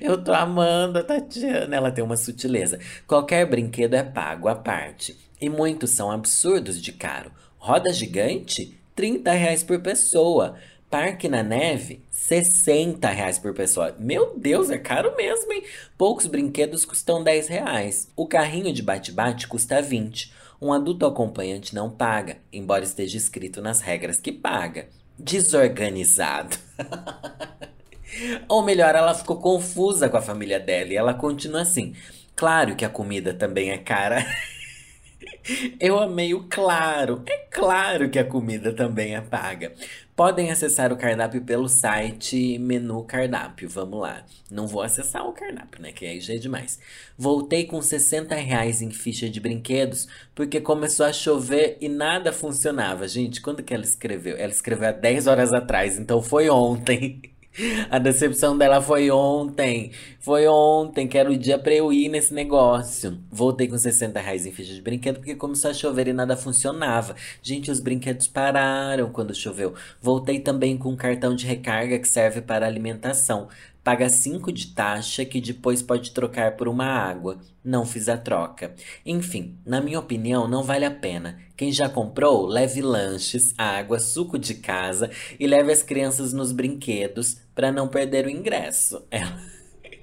Eu 0.00 0.22
tô 0.22 0.32
amando 0.32 0.98
a 0.98 1.02
Tatiana, 1.02 1.74
ela 1.74 1.90
tem 1.90 2.04
uma 2.04 2.16
sutileza. 2.16 2.78
Qualquer 3.06 3.46
brinquedo 3.46 3.94
é 3.94 4.02
pago 4.02 4.48
à 4.48 4.54
parte. 4.54 5.16
E 5.40 5.48
muitos 5.48 5.90
são 5.90 6.10
absurdos 6.10 6.80
de 6.80 6.92
caro. 6.92 7.32
Roda 7.56 7.92
gigante? 7.92 8.78
30 8.94 9.32
reais 9.32 9.62
por 9.62 9.80
pessoa. 9.80 10.56
Parque 10.90 11.28
na 11.28 11.42
neve, 11.42 12.04
60 12.10 13.08
reais 13.08 13.38
por 13.38 13.52
pessoa. 13.52 13.94
Meu 13.98 14.38
Deus, 14.38 14.70
é 14.70 14.78
caro 14.78 15.16
mesmo, 15.16 15.52
hein? 15.52 15.64
Poucos 15.98 16.26
brinquedos 16.26 16.84
custam 16.84 17.22
10 17.22 17.48
reais. 17.48 18.08
O 18.14 18.26
carrinho 18.26 18.72
de 18.72 18.82
bate-bate 18.82 19.48
custa 19.48 19.82
20. 19.82 20.32
Um 20.62 20.72
adulto 20.72 21.04
acompanhante 21.04 21.74
não 21.74 21.90
paga, 21.90 22.38
embora 22.52 22.84
esteja 22.84 23.16
escrito 23.16 23.60
nas 23.60 23.80
regras 23.80 24.18
que 24.18 24.32
paga. 24.32 24.88
Desorganizado. 25.18 26.56
Ou 28.48 28.62
melhor, 28.62 28.94
ela 28.94 29.14
ficou 29.14 29.36
confusa 29.38 30.08
com 30.08 30.16
a 30.16 30.22
família 30.22 30.60
dela 30.60 30.92
e 30.92 30.96
ela 30.96 31.14
continua 31.14 31.62
assim. 31.62 31.94
Claro 32.36 32.76
que 32.76 32.84
a 32.84 32.88
comida 32.88 33.34
também 33.34 33.70
é 33.70 33.78
cara. 33.78 34.24
Eu 35.78 35.98
amei 35.98 36.32
o 36.34 36.44
claro. 36.44 37.22
É 37.26 37.36
claro 37.50 38.08
que 38.08 38.18
a 38.18 38.24
comida 38.24 38.72
também 38.72 39.14
é 39.14 39.20
paga. 39.20 39.72
Podem 40.16 40.52
acessar 40.52 40.92
o 40.92 40.96
cardápio 40.96 41.42
pelo 41.42 41.68
site 41.68 42.56
Menu 42.58 43.02
Cardápio. 43.02 43.68
Vamos 43.68 44.00
lá. 44.00 44.24
Não 44.48 44.64
vou 44.64 44.80
acessar 44.80 45.26
o 45.26 45.32
cardápio, 45.32 45.82
né? 45.82 45.90
Que 45.90 46.06
aí 46.06 46.20
já 46.20 46.34
é 46.34 46.36
demais. 46.36 46.78
Voltei 47.18 47.64
com 47.66 47.82
60 47.82 48.32
reais 48.36 48.80
em 48.80 48.92
ficha 48.92 49.28
de 49.28 49.40
brinquedos 49.40 50.06
porque 50.32 50.60
começou 50.60 51.04
a 51.04 51.12
chover 51.12 51.76
e 51.80 51.88
nada 51.88 52.32
funcionava. 52.32 53.08
Gente, 53.08 53.40
quando 53.40 53.62
que 53.62 53.74
ela 53.74 53.82
escreveu? 53.82 54.36
Ela 54.36 54.52
escreveu 54.52 54.88
há 54.90 54.92
10 54.92 55.26
horas 55.26 55.52
atrás, 55.52 55.98
então 55.98 56.22
foi 56.22 56.48
ontem. 56.48 57.20
A 57.88 58.00
decepção 58.00 58.58
dela 58.58 58.82
foi 58.82 59.12
ontem. 59.12 59.92
Foi 60.18 60.48
ontem, 60.48 61.06
que 61.06 61.16
era 61.16 61.30
o 61.30 61.36
dia 61.36 61.56
pra 61.56 61.72
eu 61.72 61.92
ir 61.92 62.08
nesse 62.08 62.34
negócio. 62.34 63.18
Voltei 63.30 63.68
com 63.68 63.78
60 63.78 64.18
reais 64.18 64.44
em 64.44 64.50
ficha 64.50 64.74
de 64.74 64.82
brinquedo 64.82 65.18
porque 65.18 65.36
começou 65.36 65.70
a 65.70 65.74
chover 65.74 66.08
e 66.08 66.12
nada 66.12 66.36
funcionava. 66.36 67.14
Gente, 67.40 67.70
os 67.70 67.78
brinquedos 67.78 68.26
pararam 68.26 69.10
quando 69.10 69.34
choveu. 69.34 69.74
Voltei 70.02 70.40
também 70.40 70.76
com 70.76 70.90
um 70.90 70.96
cartão 70.96 71.34
de 71.34 71.46
recarga 71.46 71.98
que 71.98 72.08
serve 72.08 72.40
para 72.40 72.66
alimentação. 72.66 73.48
Paga 73.84 74.08
5 74.08 74.50
de 74.50 74.68
taxa 74.68 75.26
que 75.26 75.40
depois 75.40 75.82
pode 75.82 76.10
trocar 76.10 76.56
por 76.56 76.66
uma 76.66 76.86
água. 76.86 77.38
Não 77.62 77.84
fiz 77.84 78.08
a 78.08 78.16
troca. 78.16 78.74
Enfim, 79.04 79.58
na 79.64 79.80
minha 79.80 80.00
opinião, 80.00 80.48
não 80.48 80.62
vale 80.62 80.86
a 80.86 80.90
pena. 80.90 81.38
Quem 81.54 81.70
já 81.70 81.88
comprou, 81.88 82.46
leve 82.46 82.80
lanches, 82.80 83.54
água, 83.58 84.00
suco 84.00 84.38
de 84.38 84.54
casa 84.54 85.10
e 85.38 85.46
leve 85.46 85.70
as 85.70 85.82
crianças 85.82 86.32
nos 86.32 86.50
brinquedos 86.50 87.43
para 87.54 87.72
não 87.72 87.88
perder 87.88 88.26
o 88.26 88.30
ingresso. 88.30 89.04
Ela... 89.10 89.54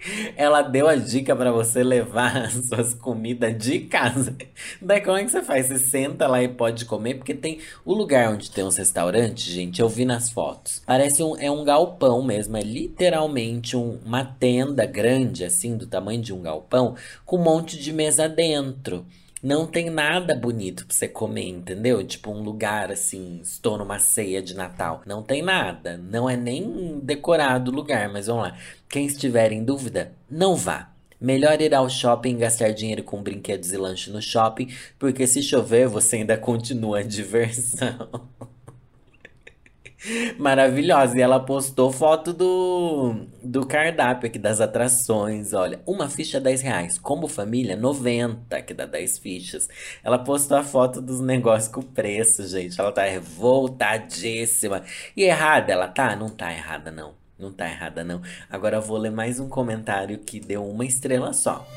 Ela 0.36 0.62
deu 0.62 0.88
a 0.88 0.96
dica 0.96 1.36
para 1.36 1.51
você 1.51 1.84
levar 1.84 2.38
as 2.46 2.53
suas 2.67 2.93
comidas 2.93 3.58
de 3.58 3.81
casa. 3.81 4.36
Daí 4.81 5.01
como 5.01 5.17
é 5.17 5.24
que 5.24 5.31
você 5.31 5.41
faz? 5.41 5.67
Você 5.67 5.79
senta 5.79 6.27
lá 6.27 6.41
e 6.41 6.48
pode 6.48 6.86
comer, 6.86 7.15
porque 7.15 7.34
tem 7.34 7.60
o 7.86 7.93
lugar 7.93 8.31
onde 8.31 8.51
tem 8.51 8.63
uns 8.63 8.77
restaurantes, 8.77 9.43
gente, 9.46 9.81
eu 9.81 9.89
vi 9.89 10.05
nas 10.05 10.29
fotos. 10.29 10.81
Parece 10.86 11.24
um 11.24 11.38
é 11.38 11.50
um 11.50 11.63
galpão 11.63 12.24
mesmo, 12.24 12.58
é 12.58 12.62
literalmente 12.62 13.75
um, 13.75 14.00
uma 14.05 14.24
tenda 14.24 14.86
grande 14.86 15.43
assim, 15.43 15.77
do 15.77 15.88
tamanho 15.88 16.22
de 16.22 16.34
um 16.34 16.41
galpão, 16.41 16.96
com 17.25 17.38
um 17.38 17.43
monte 17.43 17.77
de 17.77 17.93
mesa 17.93 18.27
dentro. 18.27 19.05
Não 19.43 19.65
tem 19.65 19.89
nada 19.89 20.36
bonito 20.36 20.86
pra 20.86 20.95
você 20.95 21.07
comer, 21.07 21.48
entendeu? 21.48 22.05
Tipo 22.05 22.31
um 22.31 22.43
lugar 22.43 22.91
assim, 22.91 23.39
estou 23.41 23.75
numa 23.75 23.98
ceia 23.98 24.41
de 24.41 24.53
Natal. 24.53 25.01
Não 25.05 25.24
tem 25.24 25.41
nada. 25.41 25.98
Não 25.98 26.29
é 26.29 26.38
nem 26.38 27.00
decorado 27.00 27.71
o 27.71 27.74
lugar, 27.74 28.07
mas 28.07 28.27
vamos 28.27 28.43
lá. 28.43 28.57
Quem 28.88 29.05
estiver 29.07 29.51
em 29.51 29.63
dúvida, 29.63 30.13
não 30.29 30.55
vá. 30.55 30.91
Melhor 31.19 31.60
ir 31.60 31.74
ao 31.74 31.89
shopping 31.89 32.31
e 32.31 32.39
gastar 32.39 32.71
dinheiro 32.71 33.03
com 33.03 33.21
brinquedos 33.21 33.71
e 33.71 33.77
lanche 33.77 34.12
no 34.12 34.21
shopping, 34.21 34.69
porque 34.98 35.25
se 35.25 35.41
chover 35.41 35.88
você 35.88 36.17
ainda 36.17 36.38
continua 36.38 37.00
a 37.00 37.03
diversão. 37.03 38.10
Maravilhosa. 40.38 41.17
E 41.17 41.22
ela 41.22 41.39
postou 41.39 41.91
foto 41.91 42.34
do, 42.34 43.25
do 43.43 43.65
cardápio 43.65 44.27
aqui 44.27 44.39
das 44.39 44.60
atrações. 44.60 45.53
Olha, 45.53 45.79
uma 45.86 46.10
ficha 46.10 46.39
10 46.39 46.62
reais. 46.62 46.98
Como 46.98 47.27
família, 47.27 47.75
90, 47.75 48.62
que 48.62 48.74
dá 48.74 48.86
10 48.86 49.20
fichas. 49.20 49.70
Ela 50.03 50.20
postou 50.20 50.58
a 50.58 50.63
foto 50.63 51.01
dos 51.01 51.20
negócios 51.20 51.72
com 51.72 51.81
preço, 51.81 52.48
gente. 52.48 52.79
Ela 52.79 52.91
tá 52.91 53.03
revoltadíssima. 53.03 54.84
E 55.15 55.24
errada 55.24 55.72
ela 55.72 55.88
tá? 55.88 56.15
Não 56.15 56.29
tá 56.29 56.51
errada, 56.51 56.91
não. 56.91 57.20
Não 57.38 57.51
tá 57.51 57.67
errada, 57.67 58.03
não. 58.03 58.22
Agora 58.50 58.77
eu 58.77 58.81
vou 58.81 58.98
ler 58.98 59.10
mais 59.10 59.39
um 59.39 59.50
comentário 59.50 60.20
que 60.20 60.39
deu 60.39 60.63
uma 60.63 60.86
estrela 60.86 61.34
só. 61.34 61.67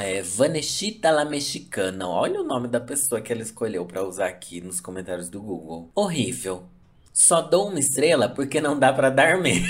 É 0.00 0.22
Vaneshita 0.22 1.10
La 1.10 1.26
Mexicana. 1.26 2.08
Olha 2.08 2.40
o 2.40 2.44
nome 2.44 2.68
da 2.68 2.80
pessoa 2.80 3.20
que 3.20 3.32
ela 3.32 3.42
escolheu 3.42 3.84
para 3.84 4.02
usar 4.02 4.28
aqui 4.28 4.62
nos 4.62 4.80
comentários 4.80 5.28
do 5.28 5.42
Google. 5.42 5.90
Horrível. 5.94 6.64
Só 7.12 7.42
dou 7.42 7.68
uma 7.68 7.78
estrela 7.78 8.28
porque 8.28 8.60
não 8.60 8.78
dá 8.78 8.92
para 8.92 9.10
dar 9.10 9.40
menos. 9.40 9.68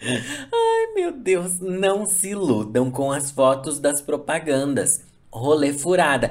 Ai, 0.00 0.94
meu 0.94 1.12
Deus, 1.12 1.60
não 1.60 2.06
se 2.06 2.30
iludam 2.30 2.90
com 2.90 3.10
as 3.10 3.30
fotos 3.30 3.78
das 3.78 4.00
propagandas. 4.00 5.02
Rolê 5.30 5.72
furada. 5.72 6.30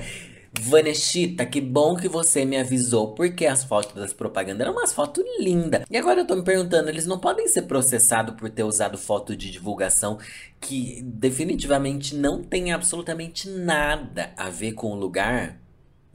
Vaneshita, 0.60 1.46
que 1.46 1.62
bom 1.62 1.96
que 1.96 2.08
você 2.08 2.44
me 2.44 2.58
avisou, 2.58 3.14
porque 3.14 3.46
as 3.46 3.64
fotos 3.64 3.94
das 3.94 4.14
propagandas 4.14 4.62
eram 4.62 4.72
umas 4.74 4.92
fotos 4.94 5.24
lindas. 5.40 5.84
E 5.90 5.98
agora 5.98 6.22
eu 6.22 6.28
tô 6.28 6.36
me 6.36 6.44
perguntando, 6.44 6.90
eles 6.90 7.06
não 7.06 7.20
podem 7.20 7.48
ser 7.48 7.64
processados 7.64 8.36
por 8.36 8.50
ter 8.50 8.64
usado 8.64 8.98
foto 8.98 9.36
de 9.36 9.52
divulgação 9.52 10.18
que 10.60 11.02
definitivamente 11.04 12.16
não 12.16 12.44
tem 12.44 12.72
absolutamente 12.72 13.48
nada 13.50 14.32
a 14.36 14.50
ver 14.50 14.74
com 14.74 14.92
o 14.92 14.96
lugar? 14.96 15.60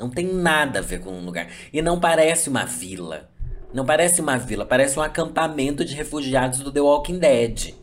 Não 0.02 0.10
tem 0.10 0.26
nada 0.26 0.80
a 0.80 0.82
ver 0.82 0.98
com 0.98 1.12
um 1.12 1.24
lugar. 1.24 1.46
E 1.72 1.80
não 1.80 2.00
parece 2.00 2.48
uma 2.48 2.64
vila. 2.64 3.30
Não 3.72 3.86
parece 3.86 4.20
uma 4.20 4.36
vila, 4.36 4.66
parece 4.66 4.98
um 4.98 5.02
acampamento 5.02 5.84
de 5.84 5.94
refugiados 5.94 6.58
do 6.58 6.72
The 6.72 6.80
Walking 6.80 7.20
Dead. 7.20 7.74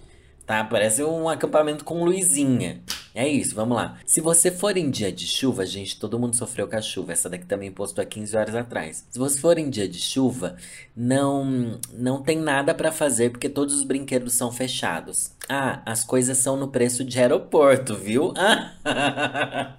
Tá? 0.45 0.65
Parece 0.65 1.01
um 1.01 1.29
acampamento 1.29 1.85
com 1.85 2.03
luzinha. 2.03 2.81
É 3.15 3.25
isso, 3.25 3.55
vamos 3.55 3.77
lá. 3.77 3.97
Se 4.05 4.19
você 4.19 4.51
for 4.51 4.75
em 4.75 4.89
dia 4.89 5.11
de 5.13 5.25
chuva, 5.25 5.65
gente, 5.65 5.97
todo 5.97 6.19
mundo 6.19 6.35
sofreu 6.35 6.67
com 6.67 6.75
a 6.75 6.81
chuva. 6.81 7.13
Essa 7.13 7.29
daqui 7.29 7.45
também 7.45 7.71
postou 7.71 8.01
há 8.01 8.05
15 8.05 8.35
horas 8.35 8.55
atrás. 8.55 9.05
Se 9.09 9.17
você 9.17 9.39
for 9.39 9.57
em 9.57 9.69
dia 9.69 9.87
de 9.87 9.99
chuva, 9.99 10.57
não 10.95 11.79
não 11.93 12.21
tem 12.21 12.37
nada 12.37 12.73
para 12.73 12.91
fazer 12.91 13.31
porque 13.31 13.47
todos 13.47 13.75
os 13.75 13.83
brinquedos 13.83 14.33
são 14.33 14.51
fechados. 14.51 15.31
Ah, 15.47 15.81
as 15.85 16.03
coisas 16.03 16.37
são 16.37 16.57
no 16.57 16.67
preço 16.67 17.03
de 17.05 17.17
aeroporto, 17.17 17.95
viu? 17.95 18.33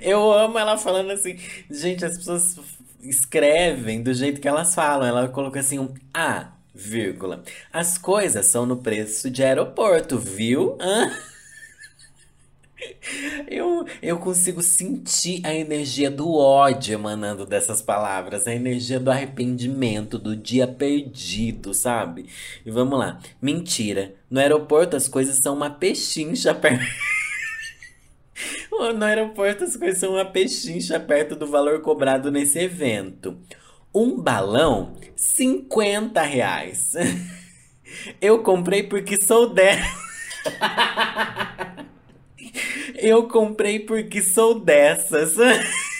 Eu 0.00 0.32
amo 0.32 0.58
ela 0.58 0.76
falando 0.76 1.10
assim. 1.10 1.38
Gente, 1.70 2.04
as 2.04 2.16
pessoas 2.16 2.58
escrevem 3.02 4.02
do 4.02 4.12
jeito 4.12 4.40
que 4.40 4.48
elas 4.48 4.74
falam. 4.74 5.06
Ela 5.06 5.28
colocou 5.28 5.60
assim 5.60 5.78
um 5.78 5.92
A, 6.12 6.52
vírgula. 6.74 7.42
As 7.72 7.98
coisas 7.98 8.46
são 8.46 8.66
no 8.66 8.76
preço 8.78 9.30
de 9.30 9.42
aeroporto, 9.42 10.18
viu? 10.18 10.76
Eu, 13.48 13.86
eu 14.02 14.18
consigo 14.18 14.62
sentir 14.62 15.40
a 15.44 15.54
energia 15.54 16.10
do 16.10 16.34
ódio 16.34 16.94
emanando 16.94 17.46
dessas 17.46 17.80
palavras, 17.80 18.46
a 18.46 18.54
energia 18.54 19.00
do 19.00 19.10
arrependimento, 19.10 20.18
do 20.18 20.36
dia 20.36 20.66
perdido, 20.66 21.72
sabe? 21.72 22.26
E 22.64 22.70
vamos 22.70 22.98
lá. 22.98 23.18
Mentira. 23.40 24.14
No 24.30 24.40
aeroporto 24.40 24.96
as 24.96 25.08
coisas 25.08 25.38
são 25.42 25.54
uma 25.54 25.70
pechincha 25.70 26.52
perto. 26.54 26.84
No 28.94 29.04
aeroporto 29.04 29.64
as 29.64 29.76
coisas 29.76 29.98
são 29.98 30.12
uma 30.14 30.24
pechincha 30.24 30.98
perto 30.98 31.36
do 31.36 31.46
valor 31.46 31.80
cobrado 31.80 32.30
nesse 32.30 32.58
evento. 32.58 33.38
Um 33.94 34.20
balão, 34.20 34.96
50 35.16 36.20
reais. 36.22 36.92
Eu 38.20 38.42
comprei 38.42 38.82
porque 38.82 39.20
sou 39.22 39.48
dessa. 39.48 40.04
Eu 42.96 43.28
comprei 43.28 43.80
porque 43.80 44.20
sou 44.20 44.58
dessas. 44.58 45.36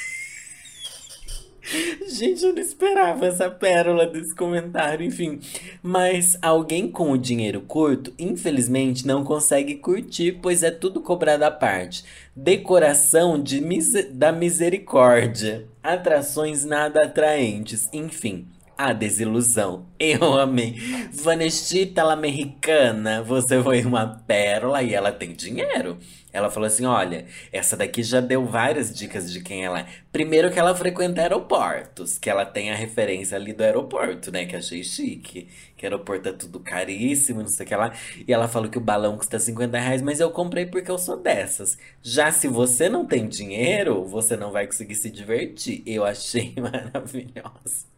Gente, 2.07 2.45
eu 2.45 2.53
não 2.53 2.61
esperava 2.61 3.27
essa 3.27 3.51
pérola 3.51 4.07
desse 4.07 4.35
comentário, 4.35 5.05
enfim. 5.05 5.41
Mas 5.83 6.37
alguém 6.43 6.91
com 6.91 7.11
o 7.11 7.19
dinheiro 7.19 7.61
curto, 7.63 8.13
infelizmente, 8.19 9.07
não 9.07 9.25
consegue 9.25 9.77
curtir, 9.77 10.33
pois 10.43 10.63
é 10.63 10.71
tudo 10.71 11.01
cobrado 11.01 11.45
à 11.45 11.51
parte. 11.51 12.05
Decoração 12.37 13.41
de 13.41 13.61
mis 13.61 13.93
da 14.11 14.33
misericórdia. 14.33 15.67
Atrações 15.83 16.65
nada 16.65 17.05
atraentes, 17.05 17.89
enfim. 17.93 18.47
A 18.77 18.93
desilusão. 18.93 19.87
Eu 20.01 20.37
amei. 20.39 20.75
Vanestita 21.13 22.03
la 22.03 22.13
americana, 22.13 23.23
você 23.23 23.63
foi 23.63 23.83
uma 23.85 24.05
pérola 24.27 24.83
e 24.83 24.93
ela 24.93 25.13
tem 25.13 25.33
dinheiro. 25.33 25.97
Ela 26.33 26.51
falou 26.51 26.67
assim: 26.67 26.85
olha, 26.85 27.25
essa 27.53 27.77
daqui 27.77 28.03
já 28.03 28.21
deu 28.21 28.45
várias 28.45 28.93
dicas 28.93 29.33
de 29.33 29.41
quem 29.41 29.65
ela 29.65 29.81
é. 29.81 29.87
Primeiro 30.11 30.51
que 30.51 30.59
ela 30.59 30.75
frequenta 30.75 31.21
aeroportos, 31.21 32.19
que 32.19 32.29
ela 32.29 32.45
tem 32.45 32.73
a 32.73 32.75
referência 32.75 33.37
ali 33.37 33.53
do 33.53 33.63
aeroporto, 33.63 34.33
né? 34.33 34.45
Que 34.45 34.57
achei 34.57 34.83
chique. 34.83 35.49
Que 35.77 35.87
aeroporto 35.87 36.29
é 36.29 36.33
tudo 36.33 36.59
caríssimo, 36.59 37.41
não 37.41 37.49
sei 37.49 37.65
o 37.65 37.69
que 37.69 37.77
lá. 37.77 37.93
E 38.27 38.33
ela 38.33 38.49
falou 38.49 38.69
que 38.69 38.79
o 38.79 38.81
balão 38.81 39.17
custa 39.17 39.39
50 39.39 39.79
reais, 39.79 40.03
mas 40.03 40.19
eu 40.19 40.31
comprei 40.33 40.67
porque 40.67 40.91
eu 40.91 40.99
sou 40.99 41.17
dessas. 41.17 41.79
Já 42.03 42.33
se 42.33 42.49
você 42.49 42.89
não 42.89 43.07
tem 43.07 43.29
dinheiro, 43.29 44.05
você 44.05 44.37
não 44.37 44.51
vai 44.51 44.67
conseguir 44.67 44.97
se 44.97 45.11
divertir. 45.11 45.83
Eu 45.87 46.05
achei 46.05 46.55
maravilhosa. 46.59 47.94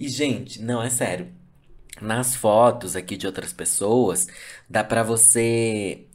E, 0.00 0.08
gente, 0.08 0.60
não, 0.60 0.82
é 0.82 0.90
sério. 0.90 1.28
Nas 2.00 2.34
fotos 2.34 2.96
aqui 2.96 3.16
de 3.16 3.26
outras 3.26 3.52
pessoas, 3.52 4.26
dá 4.68 4.82
pra 4.82 5.02
você. 5.02 6.06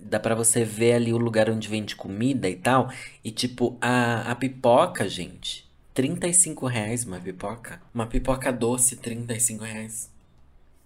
Dá 0.00 0.20
pra 0.20 0.34
você 0.34 0.64
ver 0.64 0.94
ali 0.94 1.12
o 1.12 1.18
lugar 1.18 1.50
onde 1.50 1.68
vende 1.68 1.96
comida 1.96 2.48
e 2.48 2.56
tal. 2.56 2.90
E, 3.24 3.30
tipo, 3.30 3.76
a, 3.80 4.30
a 4.30 4.34
pipoca, 4.34 5.08
gente. 5.08 5.68
35 5.94 6.66
reais 6.66 7.04
uma 7.04 7.18
pipoca. 7.18 7.80
Uma 7.92 8.06
pipoca 8.06 8.52
doce, 8.52 8.96
35 8.96 9.64
reais. 9.64 10.10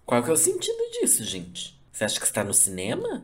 Qual 0.05 0.21
que 0.23 0.29
é 0.29 0.33
o 0.33 0.37
sentido 0.37 0.91
disso, 0.99 1.23
gente? 1.23 1.79
Você 1.91 2.03
acha 2.03 2.19
que 2.19 2.25
está 2.25 2.43
no 2.43 2.53
cinema? 2.53 3.23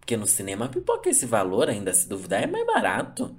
Porque 0.00 0.16
no 0.16 0.26
cinema 0.26 0.64
a 0.64 0.68
pipoca 0.68 1.10
esse 1.10 1.26
valor, 1.26 1.68
ainda 1.68 1.92
se 1.92 2.08
duvidar, 2.08 2.42
é 2.42 2.46
mais 2.46 2.66
barato 2.66 3.36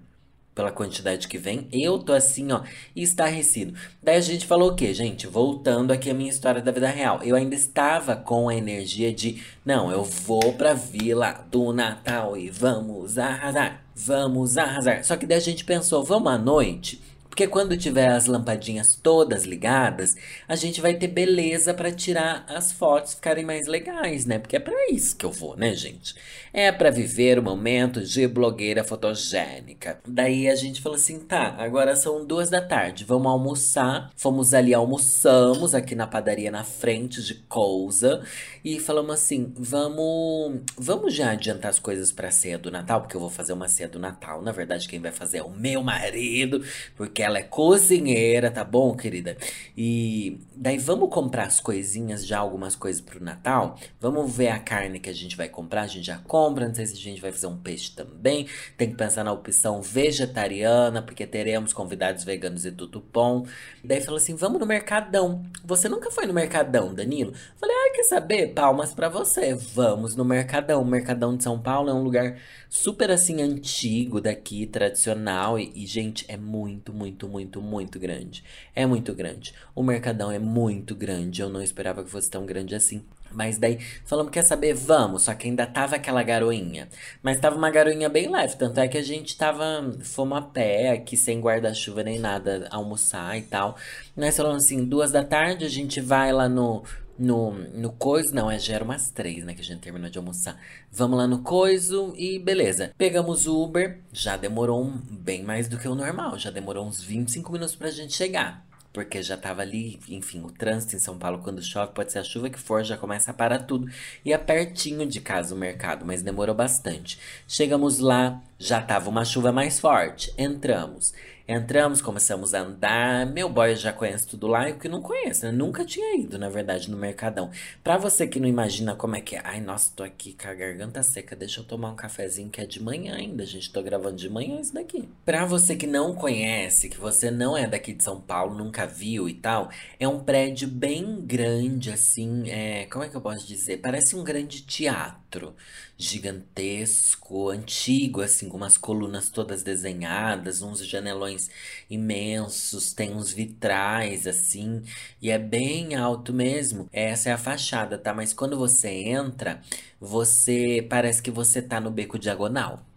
pela 0.59 0.71
quantidade 0.73 1.29
que 1.29 1.37
vem. 1.37 1.69
Eu 1.71 1.99
tô 1.99 2.11
assim, 2.11 2.51
ó, 2.51 2.63
estarrecido. 2.93 3.73
Daí 4.03 4.17
a 4.17 4.21
gente 4.21 4.45
falou 4.45 4.71
o 4.71 4.75
quê, 4.75 4.93
gente? 4.93 5.25
Voltando 5.25 5.91
aqui 5.91 6.09
a 6.09 6.13
minha 6.13 6.29
história 6.29 6.61
da 6.61 6.69
vida 6.69 6.89
real. 6.89 7.21
Eu 7.23 7.37
ainda 7.37 7.55
estava 7.55 8.17
com 8.17 8.49
a 8.49 8.55
energia 8.55 9.13
de, 9.13 9.41
não, 9.63 9.89
eu 9.89 10.03
vou 10.03 10.51
pra 10.53 10.73
Vila 10.73 11.45
do 11.49 11.71
Natal 11.71 12.35
e 12.35 12.49
vamos 12.49 13.17
arrasar. 13.17 13.85
Vamos 13.95 14.57
arrasar. 14.57 15.01
Só 15.05 15.15
que 15.15 15.25
daí 15.25 15.37
a 15.37 15.41
gente 15.41 15.63
pensou, 15.63 16.03
vamos 16.03 16.29
à 16.29 16.37
noite? 16.37 17.01
Porque 17.29 17.47
quando 17.47 17.77
tiver 17.77 18.09
as 18.09 18.25
lampadinhas 18.25 18.99
todas 19.01 19.45
ligadas, 19.45 20.17
a 20.45 20.57
gente 20.57 20.81
vai 20.81 20.95
ter 20.95 21.07
beleza 21.07 21.73
para 21.73 21.89
tirar 21.89 22.43
as 22.49 22.73
fotos 22.73 23.13
ficarem 23.13 23.45
mais 23.45 23.65
legais, 23.65 24.25
né? 24.25 24.39
Porque 24.39 24.57
é 24.57 24.59
para 24.59 24.91
isso 24.91 25.15
que 25.15 25.25
eu 25.25 25.31
vou, 25.31 25.55
né, 25.55 25.73
gente? 25.73 26.15
É 26.51 26.71
para 26.71 26.89
viver 26.89 27.37
o 27.37 27.43
momento 27.43 28.01
de 28.01 28.27
blogueira 28.27 28.83
fotogênica. 28.83 29.99
Daí 30.07 30.49
a 30.49 30.55
gente 30.55 30.81
falou 30.81 30.95
assim: 30.95 31.19
tá, 31.19 31.55
agora 31.59 31.95
são 31.95 32.25
duas 32.25 32.49
da 32.49 32.59
tarde, 32.59 33.05
vamos 33.05 33.27
almoçar. 33.27 34.09
Fomos 34.15 34.51
ali, 34.51 34.73
almoçamos 34.73 35.75
aqui 35.75 35.93
na 35.93 36.07
padaria 36.07 36.49
na 36.49 36.63
frente 36.63 37.21
de 37.21 37.35
Cousa. 37.35 38.23
E 38.65 38.79
falamos 38.79 39.13
assim: 39.13 39.53
vamos, 39.55 40.61
vamos 40.75 41.13
já 41.13 41.31
adiantar 41.31 41.69
as 41.69 41.77
coisas 41.77 42.11
pra 42.11 42.31
ceia 42.31 42.57
do 42.57 42.71
Natal, 42.71 43.01
porque 43.01 43.15
eu 43.15 43.21
vou 43.21 43.29
fazer 43.29 43.53
uma 43.53 43.67
ceia 43.67 43.87
do 43.87 43.99
Natal. 43.99 44.41
Na 44.41 44.51
verdade, 44.51 44.87
quem 44.87 44.99
vai 44.99 45.11
fazer 45.11 45.37
é 45.37 45.43
o 45.43 45.51
meu 45.51 45.83
marido, 45.83 46.63
porque 46.97 47.21
ela 47.21 47.37
é 47.37 47.43
cozinheira, 47.43 48.49
tá 48.49 48.63
bom, 48.63 48.95
querida? 48.95 49.37
E 49.77 50.39
daí 50.55 50.79
vamos 50.79 51.09
comprar 51.11 51.43
as 51.43 51.59
coisinhas, 51.59 52.25
já 52.25 52.39
algumas 52.39 52.75
coisas 52.75 53.01
pro 53.01 53.23
Natal. 53.23 53.77
Vamos 54.01 54.35
ver 54.35 54.47
a 54.47 54.57
carne 54.57 54.99
que 54.99 55.11
a 55.11 55.13
gente 55.13 55.37
vai 55.37 55.47
comprar, 55.47 55.83
a 55.83 55.87
gente 55.87 56.07
já 56.07 56.17
compra 56.17 56.38
compra, 56.39 56.69
não 56.69 56.73
sei 56.73 56.85
se 56.85 56.93
a 56.93 56.97
gente 56.97 57.19
vai 57.19 57.33
fazer 57.33 57.47
um 57.47 57.57
peixe 57.57 57.91
também. 57.91 58.47
Tem 58.77 58.89
que 58.89 58.95
pensar 58.95 59.25
na 59.25 59.33
opção 59.33 59.81
vegetariana, 59.81 61.01
porque 61.01 61.27
teremos 61.27 61.73
convidados 61.73 62.23
veganos 62.23 62.65
e 62.65 62.71
tudo 62.71 63.03
bom. 63.11 63.45
Daí 63.83 63.99
falou 63.99 64.17
assim: 64.17 64.35
vamos 64.35 64.57
no 64.57 64.65
Mercadão. 64.65 65.43
Você 65.65 65.89
nunca 65.89 66.09
foi 66.09 66.25
no 66.25 66.33
Mercadão, 66.33 66.93
Danilo? 66.93 67.33
Falei, 67.57 67.75
ai, 67.75 67.89
quer 67.91 68.03
saber? 68.03 68.53
Palmas 68.53 68.93
para 68.93 69.09
você. 69.09 69.53
Vamos 69.53 70.15
no 70.15 70.23
Mercadão. 70.23 70.81
O 70.81 70.85
Mercadão 70.85 71.35
de 71.35 71.43
São 71.43 71.59
Paulo 71.59 71.89
é 71.89 71.93
um 71.93 72.03
lugar 72.03 72.37
super 72.69 73.11
assim 73.11 73.41
antigo 73.41 74.21
daqui, 74.21 74.65
tradicional. 74.65 75.59
E, 75.59 75.73
e, 75.75 75.85
gente, 75.85 76.25
é 76.29 76.37
muito, 76.37 76.93
muito, 76.93 77.27
muito, 77.27 77.61
muito 77.61 77.99
grande. 77.99 78.45
É 78.73 78.85
muito 78.85 79.13
grande. 79.13 79.53
O 79.75 79.83
Mercadão 79.83 80.31
é 80.31 80.39
muito 80.39 80.95
grande. 80.95 81.41
Eu 81.41 81.49
não 81.49 81.61
esperava 81.61 82.01
que 82.01 82.09
fosse 82.09 82.29
tão 82.29 82.45
grande 82.45 82.75
assim. 82.75 83.03
Mas 83.31 83.57
daí 83.57 83.79
falamos, 84.05 84.31
quer 84.31 84.43
saber? 84.43 84.73
Vamos. 84.73 85.23
Só 85.23 85.33
que 85.33 85.47
ainda 85.47 85.65
tava 85.65 85.95
aquela 85.95 86.23
garoinha. 86.23 86.87
Mas 87.21 87.39
tava 87.39 87.55
uma 87.55 87.69
garoinha 87.69 88.09
bem 88.09 88.29
leve. 88.29 88.55
Tanto 88.55 88.79
é 88.79 88.87
que 88.87 88.97
a 88.97 89.03
gente 89.03 89.37
tava. 89.37 89.93
Fomos 90.03 90.37
a 90.37 90.41
pé 90.41 90.91
aqui, 90.91 91.15
sem 91.15 91.39
guarda-chuva 91.39 92.03
nem 92.03 92.19
nada, 92.19 92.67
almoçar 92.71 93.37
e 93.37 93.41
tal. 93.41 93.77
Nós 94.15 94.35
falamos 94.35 94.65
assim: 94.65 94.83
duas 94.85 95.11
da 95.11 95.23
tarde 95.23 95.65
a 95.65 95.69
gente 95.69 96.01
vai 96.01 96.31
lá 96.31 96.47
no. 96.49 96.83
No, 97.21 97.51
no 97.51 97.91
coiso, 97.91 98.33
não, 98.33 98.49
é 98.49 98.57
já 98.57 98.75
era 98.75 98.83
umas 98.83 99.11
três, 99.11 99.43
né, 99.43 99.53
que 99.53 99.59
a 99.59 99.63
gente 99.63 99.81
terminou 99.81 100.09
de 100.09 100.17
almoçar. 100.17 100.57
Vamos 100.89 101.17
lá 101.17 101.27
no 101.27 101.39
coiso 101.39 102.13
e 102.15 102.39
beleza. 102.39 102.93
Pegamos 102.97 103.45
o 103.45 103.61
Uber, 103.61 103.99
já 104.13 104.37
demorou 104.37 104.81
um, 104.81 104.97
bem 105.11 105.43
mais 105.43 105.67
do 105.67 105.77
que 105.77 105.85
o 105.85 105.95
normal, 105.95 106.39
já 106.39 106.49
demorou 106.49 106.87
uns 106.87 107.03
25 107.03 107.51
minutos 107.51 107.75
pra 107.75 107.91
gente 107.91 108.13
chegar 108.13 108.68
porque 108.91 109.21
já 109.21 109.37
tava 109.37 109.61
ali, 109.61 109.99
enfim, 110.09 110.41
o 110.41 110.51
trânsito 110.51 110.95
em 110.95 110.99
São 110.99 111.17
Paulo 111.17 111.39
quando 111.39 111.61
chove, 111.61 111.93
pode 111.93 112.11
ser 112.11 112.19
a 112.19 112.23
chuva 112.23 112.49
que 112.49 112.59
for, 112.59 112.83
já 112.83 112.97
começa 112.97 113.31
a 113.31 113.33
parar 113.33 113.59
tudo. 113.59 113.87
E 114.25 114.33
é 114.33 114.37
pertinho 114.37 115.05
de 115.05 115.21
casa 115.21 115.53
o 115.53 115.57
mercado, 115.57 116.05
mas 116.05 116.21
demorou 116.21 116.55
bastante. 116.55 117.19
Chegamos 117.47 117.99
lá, 117.99 118.41
já 118.57 118.81
tava 118.81 119.09
uma 119.09 119.23
chuva 119.25 119.51
mais 119.51 119.79
forte. 119.79 120.33
Entramos. 120.37 121.13
Entramos, 121.51 121.99
começamos 121.99 122.53
a 122.53 122.59
andar. 122.59 123.25
Meu 123.25 123.49
boy 123.49 123.75
já 123.75 123.91
conhece 123.91 124.27
tudo 124.27 124.45
lá. 124.45 124.69
E 124.69 124.73
o 124.73 124.77
que 124.77 124.87
não 124.87 125.01
conhece, 125.01 125.47
né? 125.47 125.51
Nunca 125.51 125.83
tinha 125.83 126.15
ido, 126.15 126.37
na 126.37 126.47
verdade, 126.47 126.91
no 126.91 126.95
Mercadão. 126.95 127.49
Pra 127.83 127.97
você 127.97 128.27
que 128.27 128.39
não 128.39 128.47
imagina 128.47 128.95
como 128.95 129.15
é 129.15 129.21
que 129.21 129.35
é. 129.35 129.41
Ai, 129.43 129.59
nossa, 129.59 129.91
tô 129.95 130.03
aqui 130.03 130.37
com 130.39 130.47
a 130.47 130.53
garganta 130.53 131.01
seca. 131.01 131.35
Deixa 131.35 131.61
eu 131.61 131.63
tomar 131.63 131.89
um 131.89 131.95
cafezinho 131.95 132.51
que 132.51 132.61
é 132.61 132.67
de 132.67 132.79
manhã 132.79 133.15
ainda. 133.15 133.47
gente. 133.47 133.73
tô 133.73 133.81
gravando 133.81 134.15
de 134.15 134.29
manhã 134.29 134.61
isso 134.61 134.75
daqui. 134.75 135.09
Pra 135.25 135.43
você 135.43 135.75
que 135.75 135.87
não 135.87 136.13
conhece, 136.13 136.87
que 136.87 136.99
você 136.99 137.31
não 137.31 137.57
é 137.57 137.65
daqui 137.65 137.93
de 137.93 138.03
São 138.03 138.21
Paulo, 138.21 138.53
nunca 138.53 138.85
viu 138.85 139.27
e 139.27 139.33
tal, 139.33 139.71
é 139.99 140.07
um 140.07 140.19
prédio 140.19 140.67
bem 140.67 141.19
grande, 141.19 141.89
assim. 141.89 142.47
É, 142.47 142.85
como 142.91 143.03
é 143.03 143.09
que 143.09 143.17
eu 143.17 143.21
posso 143.21 143.47
dizer? 143.47 143.77
Parece 143.77 144.15
um 144.15 144.23
grande 144.23 144.61
teatro 144.61 145.55
gigantesco, 145.99 147.49
antigo, 147.49 148.21
assim, 148.21 148.49
com 148.49 148.57
umas 148.57 148.77
colunas 148.77 149.29
todas 149.29 149.63
desenhadas, 149.63 150.61
uns 150.63 150.85
janelões 150.87 151.49
imensos, 151.89 152.93
tem 152.93 153.13
uns 153.13 153.31
vitrais, 153.31 154.25
assim, 154.25 154.81
e 155.21 155.29
é 155.29 155.37
bem 155.37 155.95
alto 155.95 156.33
mesmo. 156.33 156.89
Essa 156.93 157.29
é 157.29 157.33
a 157.33 157.37
fachada, 157.37 157.97
tá? 157.97 158.13
Mas 158.13 158.33
quando 158.33 158.57
você 158.57 158.89
entra, 158.89 159.61
você 159.99 160.85
parece 160.89 161.21
que 161.21 161.31
você 161.31 161.61
tá 161.61 161.79
no 161.81 161.91
beco 161.91 162.17
diagonal. 162.17 162.88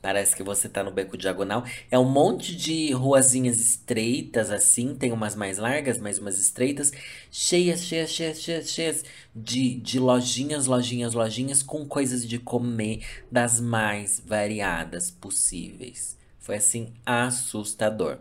Parece 0.00 0.36
que 0.36 0.42
você 0.42 0.68
tá 0.68 0.82
no 0.84 0.92
beco 0.92 1.16
diagonal. 1.16 1.64
É 1.90 1.98
um 1.98 2.08
monte 2.08 2.54
de 2.54 2.92
ruazinhas 2.92 3.58
estreitas, 3.60 4.50
assim. 4.50 4.94
Tem 4.94 5.10
umas 5.12 5.34
mais 5.34 5.58
largas, 5.58 5.98
mas 5.98 6.18
umas 6.18 6.38
estreitas. 6.38 6.92
Cheias, 7.30 7.82
cheias, 7.82 8.10
cheias, 8.10 8.40
cheias, 8.40 8.70
cheias 8.70 9.04
de, 9.34 9.74
de 9.74 9.98
lojinhas, 9.98 10.66
lojinhas, 10.66 11.14
lojinhas 11.14 11.62
com 11.62 11.84
coisas 11.84 12.26
de 12.26 12.38
comer 12.38 13.04
das 13.30 13.60
mais 13.60 14.22
variadas 14.24 15.10
possíveis. 15.10 16.16
Foi 16.38 16.56
assim, 16.56 16.92
assustador. 17.04 18.18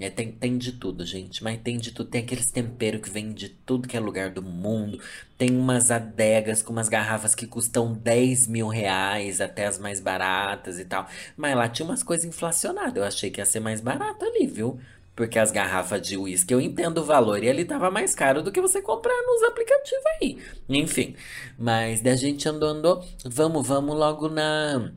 É, 0.00 0.08
tem, 0.08 0.30
tem 0.30 0.56
de 0.56 0.72
tudo, 0.72 1.04
gente. 1.04 1.42
Mas 1.42 1.60
tem 1.60 1.76
de 1.76 1.90
tudo. 1.90 2.08
Tem 2.08 2.22
aqueles 2.22 2.50
temperos 2.50 3.00
que 3.00 3.10
vem 3.10 3.32
de 3.32 3.48
tudo 3.48 3.88
que 3.88 3.96
é 3.96 4.00
lugar 4.00 4.30
do 4.30 4.42
mundo. 4.42 5.00
Tem 5.36 5.50
umas 5.50 5.90
adegas 5.90 6.62
com 6.62 6.72
umas 6.72 6.88
garrafas 6.88 7.34
que 7.34 7.46
custam 7.46 7.92
10 7.92 8.46
mil 8.46 8.68
reais, 8.68 9.40
até 9.40 9.66
as 9.66 9.78
mais 9.78 10.00
baratas 10.00 10.78
e 10.78 10.84
tal. 10.84 11.08
Mas 11.36 11.56
lá 11.56 11.68
tinha 11.68 11.86
umas 11.86 12.02
coisas 12.02 12.24
inflacionadas. 12.24 12.96
Eu 12.96 13.04
achei 13.04 13.30
que 13.30 13.40
ia 13.40 13.46
ser 13.46 13.60
mais 13.60 13.80
barato 13.80 14.24
ali, 14.24 14.46
viu? 14.46 14.78
Porque 15.16 15.36
as 15.36 15.50
garrafas 15.50 16.00
de 16.00 16.16
uísque 16.16 16.54
eu 16.54 16.60
entendo 16.60 16.98
o 16.98 17.04
valor 17.04 17.42
e 17.42 17.48
ele 17.48 17.64
tava 17.64 17.90
mais 17.90 18.14
caro 18.14 18.40
do 18.40 18.52
que 18.52 18.60
você 18.60 18.80
comprar 18.80 19.20
nos 19.26 19.42
aplicativos 19.42 20.04
aí. 20.20 20.38
Enfim. 20.68 21.16
Mas 21.58 22.00
da 22.00 22.14
gente 22.14 22.48
andou, 22.48 22.68
andou. 22.68 23.04
Vamos, 23.24 23.66
vamos 23.66 23.96
logo 23.96 24.28
na. 24.28 24.92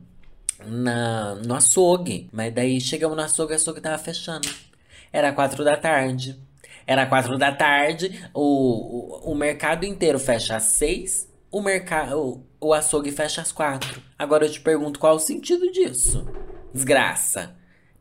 Na, 0.64 1.34
no 1.34 1.56
açougue. 1.56 2.28
Mas 2.32 2.54
daí 2.54 2.80
chegamos 2.80 3.16
no 3.16 3.22
açougue, 3.24 3.52
o 3.52 3.56
açougue 3.56 3.80
tava 3.80 3.98
fechando. 3.98 4.48
Era 5.12 5.32
quatro 5.32 5.64
da 5.64 5.76
tarde. 5.76 6.40
Era 6.86 7.06
quatro 7.06 7.38
da 7.38 7.52
tarde, 7.52 8.28
o, 8.34 9.28
o, 9.28 9.32
o 9.32 9.34
mercado 9.34 9.84
inteiro 9.84 10.18
fecha 10.18 10.56
às 10.56 10.64
seis, 10.64 11.28
o, 11.50 11.60
mercado, 11.60 12.44
o, 12.60 12.72
açougue 12.72 13.12
fecha 13.12 13.40
às 13.40 13.52
quatro. 13.52 14.02
Agora 14.18 14.46
eu 14.46 14.50
te 14.50 14.60
pergunto 14.60 14.98
qual 14.98 15.16
o 15.16 15.20
sentido 15.20 15.70
disso? 15.70 16.26
Desgraça. 16.74 17.54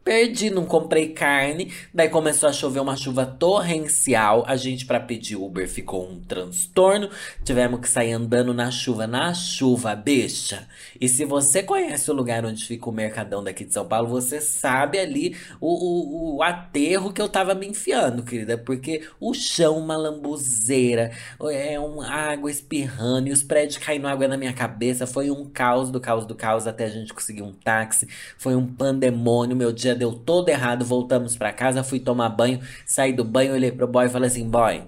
Perdi, 0.03 0.49
não 0.49 0.65
comprei 0.65 1.09
carne. 1.09 1.71
Daí 1.93 2.09
começou 2.09 2.49
a 2.49 2.53
chover 2.53 2.79
uma 2.79 2.95
chuva 2.95 3.23
torrencial. 3.23 4.43
A 4.47 4.55
gente, 4.55 4.83
para 4.83 4.99
pedir 4.99 5.35
Uber, 5.35 5.69
ficou 5.69 6.09
um 6.09 6.19
transtorno. 6.19 7.07
Tivemos 7.43 7.79
que 7.79 7.87
sair 7.87 8.13
andando 8.13 8.51
na 8.51 8.71
chuva, 8.71 9.05
na 9.05 9.31
chuva, 9.35 9.95
bicha. 9.95 10.67
E 10.99 11.07
se 11.07 11.23
você 11.23 11.61
conhece 11.61 12.09
o 12.09 12.15
lugar 12.15 12.43
onde 12.43 12.65
fica 12.65 12.89
o 12.89 12.91
Mercadão 12.91 13.43
daqui 13.43 13.63
de 13.63 13.73
São 13.73 13.85
Paulo, 13.85 14.07
você 14.07 14.41
sabe 14.41 14.97
ali 14.97 15.35
o, 15.59 15.67
o, 15.67 16.37
o 16.37 16.43
aterro 16.43 17.13
que 17.13 17.21
eu 17.21 17.29
tava 17.29 17.53
me 17.53 17.67
enfiando, 17.67 18.23
querida. 18.23 18.57
Porque 18.57 19.03
o 19.19 19.35
chão, 19.35 19.77
uma 19.77 19.95
lambuzeira, 19.95 21.11
é 21.51 21.79
uma 21.79 22.09
água 22.09 22.49
espirrando 22.49 23.27
e 23.27 23.31
os 23.31 23.43
prédios 23.43 23.77
caindo 23.77 24.07
água 24.07 24.27
na 24.27 24.35
minha 24.35 24.53
cabeça. 24.53 25.05
Foi 25.05 25.29
um 25.29 25.45
caos 25.45 25.91
do 25.91 25.99
caos 25.99 26.25
do 26.25 26.33
caos 26.33 26.65
até 26.65 26.85
a 26.85 26.89
gente 26.89 27.13
conseguir 27.13 27.43
um 27.43 27.53
táxi. 27.53 28.07
Foi 28.35 28.55
um 28.55 28.65
pandemônio, 28.65 29.55
meu 29.55 29.71
dia 29.71 29.90
deu 29.95 30.13
todo 30.13 30.49
errado, 30.49 30.85
voltamos 30.85 31.37
para 31.37 31.53
casa, 31.53 31.83
fui 31.83 31.99
tomar 31.99 32.29
banho, 32.29 32.59
saí 32.85 33.13
do 33.13 33.23
banho, 33.23 33.53
olhei 33.53 33.71
pro 33.71 33.87
boy 33.87 34.05
e 34.05 34.09
falei 34.09 34.27
assim: 34.27 34.49
boy, 34.49 34.83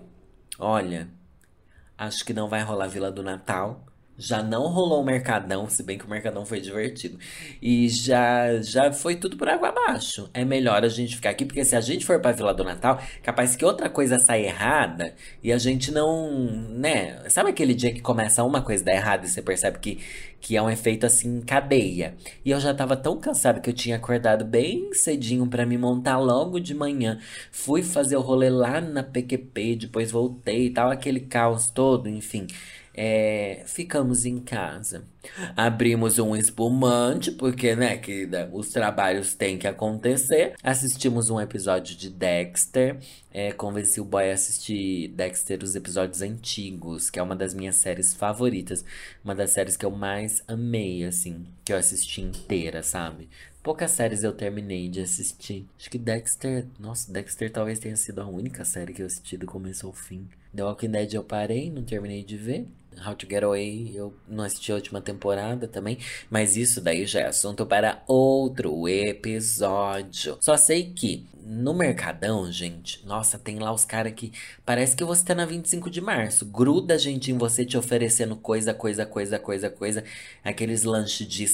olha, 0.59 1.07
acho 1.97 2.25
que 2.25 2.33
não 2.33 2.47
vai 2.47 2.61
rolar 2.61 2.87
Vila 2.87 3.11
do 3.11 3.23
Natal. 3.23 3.85
Já 4.17 4.43
não 4.43 4.67
rolou 4.67 5.01
o 5.01 5.05
Mercadão, 5.05 5.67
se 5.67 5.81
bem 5.81 5.97
que 5.97 6.05
o 6.05 6.09
Mercadão 6.09 6.45
foi 6.45 6.59
divertido. 6.61 7.17
E 7.61 7.89
já 7.89 8.61
já 8.61 8.91
foi 8.91 9.15
tudo 9.15 9.35
por 9.35 9.49
água 9.49 9.69
abaixo. 9.69 10.29
É 10.33 10.45
melhor 10.45 10.83
a 10.83 10.87
gente 10.87 11.15
ficar 11.15 11.31
aqui, 11.31 11.45
porque 11.45 11.65
se 11.65 11.75
a 11.75 11.81
gente 11.81 12.05
for 12.05 12.19
pra 12.19 12.31
Vila 12.31 12.53
do 12.53 12.63
Natal, 12.63 13.01
capaz 13.23 13.55
que 13.55 13.65
outra 13.65 13.89
coisa 13.89 14.19
sai 14.19 14.45
errada 14.45 15.15
e 15.41 15.51
a 15.51 15.57
gente 15.57 15.91
não, 15.91 16.31
né? 16.69 17.27
Sabe 17.29 17.49
aquele 17.49 17.73
dia 17.73 17.91
que 17.93 18.01
começa 18.01 18.43
uma 18.43 18.61
coisa 18.61 18.83
dar 18.83 18.93
errado 18.93 19.25
e 19.25 19.29
você 19.29 19.41
percebe 19.41 19.79
que, 19.79 19.99
que 20.39 20.55
é 20.55 20.61
um 20.61 20.69
efeito 20.69 21.05
assim, 21.05 21.41
cadeia. 21.41 22.15
E 22.45 22.51
eu 22.51 22.59
já 22.59 22.73
tava 22.73 22.95
tão 22.95 23.19
cansado 23.19 23.61
que 23.61 23.69
eu 23.69 23.73
tinha 23.73 23.95
acordado 23.95 24.45
bem 24.45 24.93
cedinho 24.93 25.47
para 25.47 25.65
me 25.65 25.77
montar 25.77 26.19
logo 26.19 26.59
de 26.59 26.73
manhã. 26.75 27.19
Fui 27.51 27.81
fazer 27.81 28.15
o 28.17 28.21
rolê 28.21 28.49
lá 28.49 28.79
na 28.79 29.01
PQP, 29.03 29.75
depois 29.75 30.11
voltei 30.11 30.67
e 30.67 30.69
tal, 30.69 30.91
aquele 30.91 31.19
caos 31.21 31.67
todo, 31.67 32.07
enfim. 32.07 32.45
É, 32.95 33.63
ficamos 33.65 34.25
em 34.25 34.37
casa. 34.39 35.05
Abrimos 35.55 36.19
um 36.19 36.35
espumante, 36.35 37.31
porque, 37.31 37.75
né, 37.75 37.97
que 37.97 38.29
os 38.51 38.69
trabalhos 38.69 39.33
têm 39.33 39.57
que 39.57 39.67
acontecer. 39.67 40.53
Assistimos 40.61 41.29
um 41.29 41.39
episódio 41.39 41.95
de 41.95 42.09
Dexter. 42.09 42.97
É, 43.31 43.51
convenci 43.51 43.99
o 43.99 44.05
boy 44.05 44.29
a 44.29 44.33
assistir 44.33 45.07
Dexter, 45.09 45.63
os 45.63 45.75
episódios 45.75 46.21
antigos, 46.21 47.09
que 47.09 47.19
é 47.19 47.23
uma 47.23 47.35
das 47.35 47.53
minhas 47.53 47.77
séries 47.77 48.13
favoritas. 48.13 48.85
Uma 49.23 49.33
das 49.33 49.51
séries 49.51 49.75
que 49.75 49.85
eu 49.85 49.91
mais 49.91 50.43
amei, 50.47 51.03
assim, 51.03 51.45
que 51.65 51.73
eu 51.73 51.77
assisti 51.77 52.21
inteira, 52.21 52.83
sabe? 52.83 53.27
Poucas 53.63 53.91
séries 53.91 54.23
eu 54.23 54.33
terminei 54.33 54.89
de 54.89 54.99
assistir. 54.99 55.65
Acho 55.79 55.89
que 55.89 55.97
Dexter. 55.97 56.67
Nossa, 56.77 57.11
Dexter 57.11 57.49
talvez 57.49 57.79
tenha 57.79 57.95
sido 57.95 58.19
a 58.19 58.27
única 58.27 58.65
série 58.65 58.93
que 58.93 59.01
eu 59.01 59.05
assisti 59.05 59.37
do 59.37 59.45
começo 59.47 59.87
ao 59.87 59.93
fim. 59.93 60.27
The 60.53 60.63
Walking 60.63 60.91
Dead 60.91 61.13
eu 61.13 61.23
parei, 61.23 61.71
não 61.71 61.81
terminei 61.81 62.23
de 62.23 62.35
ver. 62.37 62.67
How 63.05 63.15
to 63.15 63.27
Get 63.29 63.43
Away, 63.43 63.91
eu 63.93 64.13
não 64.27 64.43
assisti 64.43 64.71
a 64.71 64.75
última 64.75 65.01
temporada 65.01 65.67
também, 65.67 65.97
mas 66.29 66.57
isso 66.57 66.81
daí 66.81 67.05
já 67.05 67.21
é 67.21 67.27
assunto 67.27 67.65
para 67.65 68.03
outro 68.07 68.87
episódio. 68.87 70.37
Só 70.41 70.57
sei 70.57 70.91
que 70.93 71.25
no 71.45 71.73
Mercadão, 71.73 72.49
gente, 72.51 73.05
nossa, 73.05 73.37
tem 73.37 73.59
lá 73.59 73.73
os 73.73 73.83
caras 73.83 74.13
que 74.13 74.31
parece 74.65 74.95
que 74.95 75.03
você 75.03 75.25
tá 75.25 75.35
na 75.35 75.45
25 75.45 75.89
de 75.89 75.99
março. 75.99 76.45
Gruda 76.45 76.97
gente 76.97 77.31
em 77.31 77.37
você 77.37 77.65
te 77.65 77.77
oferecendo 77.77 78.35
coisa, 78.35 78.73
coisa, 78.73 79.05
coisa, 79.05 79.37
coisa, 79.37 79.69
coisa. 79.69 80.03
Aqueles 80.43 80.83
lanches 80.83 81.27
de. 81.27 81.45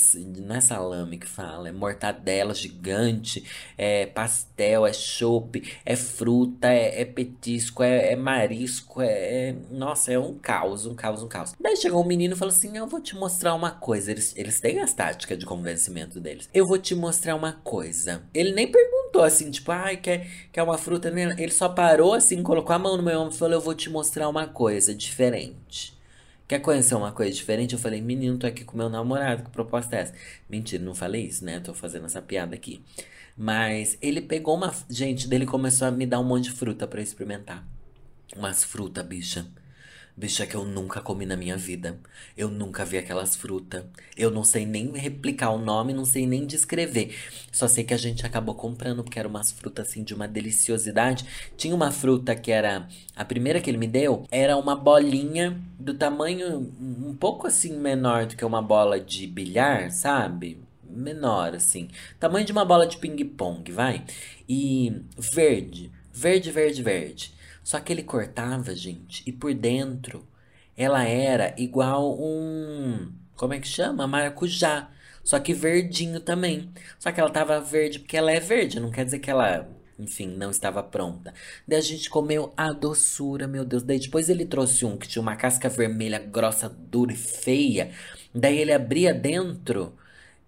Não 0.42 0.56
é 0.56 0.62
salame 0.62 1.18
que 1.18 1.28
fala, 1.28 1.70
é 1.70 1.72
mortadela 1.72 2.54
gigante, 2.54 3.44
é 3.78 4.06
pastel, 4.06 4.86
é 4.86 4.94
chope, 4.94 5.74
é 5.86 5.96
fruta, 5.96 6.72
é, 6.72 7.02
é 7.02 7.06
petisco, 7.06 7.82
é, 7.82 8.14
é 8.14 8.16
marisco, 8.16 9.02
é, 9.02 9.50
é, 9.50 9.56
Nossa, 9.72 10.12
é 10.12 10.20
um 10.20 10.36
caos, 10.36 10.86
um 10.86 10.94
caos, 10.94 11.24
um 11.24 11.28
caos. 11.28 11.54
Daí 11.60 11.76
chegou 11.78 12.04
um 12.04 12.08
menino 12.08 12.36
e 12.36 12.38
falou 12.38 12.54
assim: 12.54 12.78
Eu 12.78 12.88
vou 12.88 13.02
te 13.02 13.16
mostrar 13.16 13.56
uma 13.56 13.72
coisa. 13.72 14.12
Eles, 14.12 14.36
eles 14.38 14.60
têm 14.60 14.80
as 14.80 14.94
táticas 14.94 15.38
de 15.38 15.46
convencimento 15.46 16.20
deles. 16.20 16.48
Eu 16.54 16.68
vou 16.68 16.78
te 16.78 16.94
mostrar 16.94 17.36
uma 17.36 17.54
coisa. 17.54 18.24
Ele 18.34 18.52
nem 18.52 18.72
perguntou 18.72 19.09
assim, 19.18 19.50
tipo, 19.52 19.72
ai, 19.72 19.98
quer, 19.98 20.28
quer 20.52 20.64
uma 20.64 20.78
fruta? 20.78 21.10
Ele 21.10 21.52
só 21.52 21.70
parou 21.70 22.14
assim, 22.14 22.44
colocou 22.44 22.76
a 22.76 22.80
mão 22.80 22.96
no 22.96 23.04
meu 23.04 23.20
ombro 23.20 23.34
e 23.34 23.38
falou: 23.38 23.56
Eu 23.56 23.62
vou 23.62 23.74
te 23.74 23.90
mostrar 23.90 24.30
uma 24.30 24.48
coisa 24.48 24.94
diferente. 24.94 25.98
Quer 26.50 26.60
conhecer 26.62 26.96
uma 26.96 27.12
coisa 27.12 27.32
diferente? 27.32 27.74
Eu 27.74 27.80
falei, 27.80 28.02
menino, 28.02 28.36
tô 28.36 28.48
aqui 28.48 28.64
com 28.66 28.76
meu 28.76 28.90
namorado, 28.90 29.44
que 29.44 29.52
proposta 29.52 29.96
é 29.96 30.00
essa? 30.00 30.14
Mentira, 30.50 30.84
não 30.84 30.96
falei 30.96 31.26
isso, 31.26 31.46
né? 31.46 31.60
Tô 31.60 31.76
fazendo 31.76 32.08
essa 32.08 32.24
piada 32.24 32.56
aqui. 32.56 32.84
Mas 33.38 34.00
ele 34.02 34.20
pegou 34.20 34.56
uma. 34.56 34.74
Gente, 34.90 35.28
dele 35.28 35.46
começou 35.46 35.88
a 35.88 35.92
me 35.92 36.08
dar 36.08 36.20
um 36.20 36.24
monte 36.24 36.46
de 36.46 36.52
fruta 36.52 36.88
para 36.88 37.02
experimentar. 37.02 37.64
Umas 38.36 38.64
frutas, 38.64 39.06
bicha. 39.06 39.46
Bicha 40.20 40.46
que 40.46 40.54
eu 40.54 40.66
nunca 40.66 41.00
comi 41.00 41.26
na 41.26 41.38
minha 41.38 41.56
vida. 41.56 41.98
Eu 42.36 42.50
nunca 42.50 42.84
vi 42.84 42.98
aquelas 42.98 43.38
frutas. 43.38 43.86
Eu 44.18 44.30
não 44.30 44.44
sei 44.44 44.66
nem 44.66 44.92
replicar 44.92 45.50
o 45.52 45.58
nome, 45.58 45.94
não 45.94 46.04
sei 46.04 46.28
nem 46.28 46.46
descrever. 46.46 47.16
Só 47.54 47.70
sei 47.70 47.86
que 47.86 47.94
a 47.94 47.98
gente 47.98 48.26
acabou 48.26 48.54
comprando, 48.54 49.02
porque 49.02 49.18
eram 49.18 49.30
umas 49.30 49.50
frutas 49.50 49.88
assim 49.88 50.04
de 50.04 50.14
uma 50.14 50.28
deliciosidade. 50.28 51.26
Tinha 51.56 51.74
uma 51.74 51.90
fruta 51.90 52.36
que 52.36 52.52
era. 52.52 52.86
A 53.16 53.24
primeira 53.24 53.62
que 53.62 53.70
ele 53.70 53.78
me 53.78 53.88
deu 53.88 54.26
era 54.30 54.58
uma 54.58 54.76
bolinha 54.76 55.58
do 55.80 55.94
tamanho 55.94 56.70
um 56.78 57.16
pouco 57.16 57.48
assim 57.48 57.78
menor 57.80 58.26
do 58.26 58.36
que 58.36 58.44
uma 58.44 58.62
bola 58.62 59.00
de 59.00 59.26
bilhar, 59.26 59.90
sabe? 59.90 60.60
Menor, 60.84 61.56
assim. 61.56 61.88
Tamanho 62.20 62.46
de 62.46 62.52
uma 62.52 62.66
bola 62.66 62.86
de 62.86 62.98
ping-pong, 62.98 63.72
vai. 63.72 64.04
E 64.50 65.02
verde. 65.18 65.90
Verde, 66.12 66.52
verde, 66.52 66.84
verde. 66.84 67.39
Só 67.70 67.80
que 67.80 67.94
ele 67.94 68.02
cortava, 68.02 68.74
gente, 68.74 69.22
e 69.28 69.32
por 69.32 69.54
dentro 69.54 70.28
ela 70.76 71.04
era 71.04 71.54
igual 71.56 72.20
um. 72.20 73.14
Como 73.36 73.54
é 73.54 73.60
que 73.60 73.68
chama? 73.68 74.08
Maracujá. 74.08 74.90
Só 75.24 75.40
que 75.40 75.54
verdinho 75.54 76.20
também. 76.20 76.72
Só 76.98 77.12
que 77.12 77.20
ela 77.20 77.30
tava 77.30 77.62
verde 77.62 78.00
porque 78.00 78.18
ela 78.18 78.32
é 78.32 78.40
verde, 78.40 78.80
não 78.80 78.90
quer 78.90 79.06
dizer 79.06 79.20
que 79.20 79.30
ela, 79.30 79.70
enfim, 80.00 80.30
não 80.36 80.50
estava 80.50 80.82
pronta. 80.82 81.32
Daí 81.68 81.78
a 81.78 81.82
gente 81.82 82.10
comeu 82.10 82.52
a 82.58 82.72
doçura, 82.74 83.48
meu 83.48 83.64
Deus. 83.64 83.84
Daí 83.84 84.00
depois 84.00 84.30
ele 84.30 84.48
trouxe 84.48 84.84
um 84.84 84.98
que 84.98 85.08
tinha 85.08 85.22
uma 85.22 85.36
casca 85.36 85.70
vermelha 85.70 86.18
grossa, 86.18 86.68
dura 86.68 87.14
e 87.14 87.16
feia. 87.16 87.92
Daí 88.34 88.58
ele 88.58 88.74
abria 88.74 89.14
dentro 89.14 89.96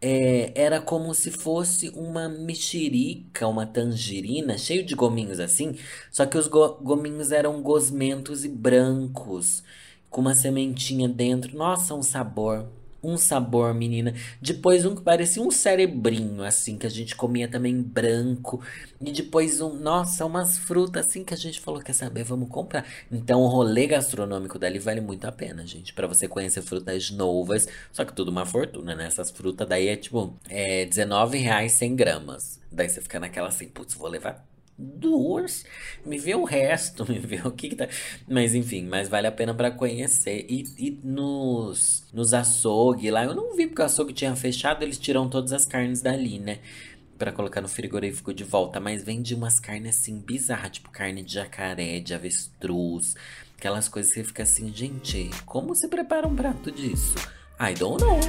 é, 0.02 0.52
era 0.56 0.82
como 0.82 1.14
se 1.14 1.32
fosse 1.32 1.90
uma 1.90 2.28
mexerica, 2.28 3.48
uma 3.48 3.66
tangerina, 3.66 4.58
cheio 4.58 4.86
de 4.86 4.96
gominhos 4.96 5.40
assim, 5.40 5.78
só 6.12 6.26
que 6.26 6.38
os 6.38 6.48
go 6.48 6.76
gominhos 6.82 7.32
eram 7.32 7.62
gosmentos 7.62 8.44
e 8.44 8.50
brancos, 8.50 9.64
com 10.10 10.22
uma 10.22 10.36
sementinha 10.36 11.08
dentro. 11.08 11.56
Nossa, 11.56 11.94
um 11.96 12.04
sabor 12.04 12.68
um 13.04 13.18
sabor, 13.18 13.74
menina. 13.74 14.14
Depois 14.42 14.86
um 14.86 14.96
que 14.96 15.02
parecia 15.02 15.42
um 15.42 15.52
cerebrinho, 15.52 16.44
assim, 16.44 16.78
que 16.78 16.86
a 16.86 16.90
gente 16.90 17.16
comia 17.16 17.48
também 17.48 17.82
branco. 17.82 18.62
E 19.00 19.12
depois 19.12 19.62
um, 19.62 19.74
nossa, 19.74 20.26
umas 20.26 20.58
frutas 20.58 21.08
assim 21.08 21.24
que 21.24 21.34
a 21.34 21.38
gente 21.38 21.60
falou, 21.60 21.82
quer 21.82 21.94
saber, 21.94 22.24
vamos 22.24 22.50
comprar. 22.50 22.86
Então 23.12 23.42
o 23.42 23.48
rolê 23.48 23.88
gastronômico 23.88 24.60
dali 24.60 24.80
vale 24.80 25.02
muito 25.02 25.26
a 25.26 25.32
pena, 25.32 25.66
gente. 25.66 25.94
para 25.94 26.08
você 26.08 26.28
conhecer 26.28 26.62
frutas 26.62 27.12
novas, 27.12 27.68
só 27.92 28.06
que 28.06 28.14
tudo 28.14 28.30
uma 28.30 28.46
fortuna, 28.46 28.96
né? 28.96 29.06
Essas 29.08 29.32
frutas 29.32 29.68
daí 29.68 29.88
é 29.88 29.96
tipo, 29.96 30.36
é 30.50 30.86
19 30.86 31.38
reais 31.38 31.74
100 31.74 31.96
gramas. 31.96 32.60
Daí 32.72 32.90
você 32.90 33.02
fica 33.02 33.20
naquela 33.20 33.50
assim, 33.50 33.68
putz, 33.68 33.96
vou 33.96 34.08
levar 34.08 34.51
duas, 34.82 35.66
me 36.06 36.18
vê 36.18 36.36
o 36.36 36.44
resto, 36.44 37.06
me 37.10 37.20
vê 37.20 37.42
o 37.46 37.52
que, 37.52 37.70
que 37.70 37.76
tá. 37.76 37.88
Mas 38.28 38.56
enfim, 38.56 38.86
mas 38.86 39.08
vale 39.08 39.28
a 39.28 39.32
pena 39.32 39.54
para 39.54 39.72
conhecer. 39.72 40.46
E, 40.50 40.66
e 40.78 41.00
nos, 41.04 42.08
nos 42.14 42.34
açougue 42.34 43.12
lá, 43.12 43.24
eu 43.24 43.36
não 43.36 43.56
vi 43.56 43.68
porque 43.68 43.82
o 43.82 43.86
açougue 43.86 44.14
tinha 44.14 44.36
fechado, 44.36 44.84
eles 44.84 44.98
tiram 44.98 45.30
todas 45.30 45.54
as 45.54 45.66
carnes 45.66 46.02
dali, 46.02 46.40
né? 46.40 46.60
Pra 47.18 47.32
colocar 47.32 47.62
no 47.62 47.68
frigorífico 47.68 48.34
de 48.34 48.44
volta. 48.44 48.80
Mas 48.80 49.04
vende 49.04 49.36
umas 49.36 49.60
carnes 49.60 49.98
assim 49.98 50.20
bizarras, 50.20 50.72
tipo 50.72 50.90
carne 50.90 51.24
de 51.24 51.34
jacaré, 51.34 52.00
de 52.00 52.14
avestruz, 52.14 53.16
aquelas 53.58 53.88
coisas 53.88 54.12
que 54.12 54.24
fica 54.24 54.44
assim, 54.44 54.74
gente, 54.74 55.30
como 55.46 55.76
se 55.76 55.88
prepara 55.88 56.28
um 56.28 56.36
prato 56.36 56.72
disso? 56.72 57.16
I 57.60 57.76
don't 57.76 58.04
know. 58.04 58.20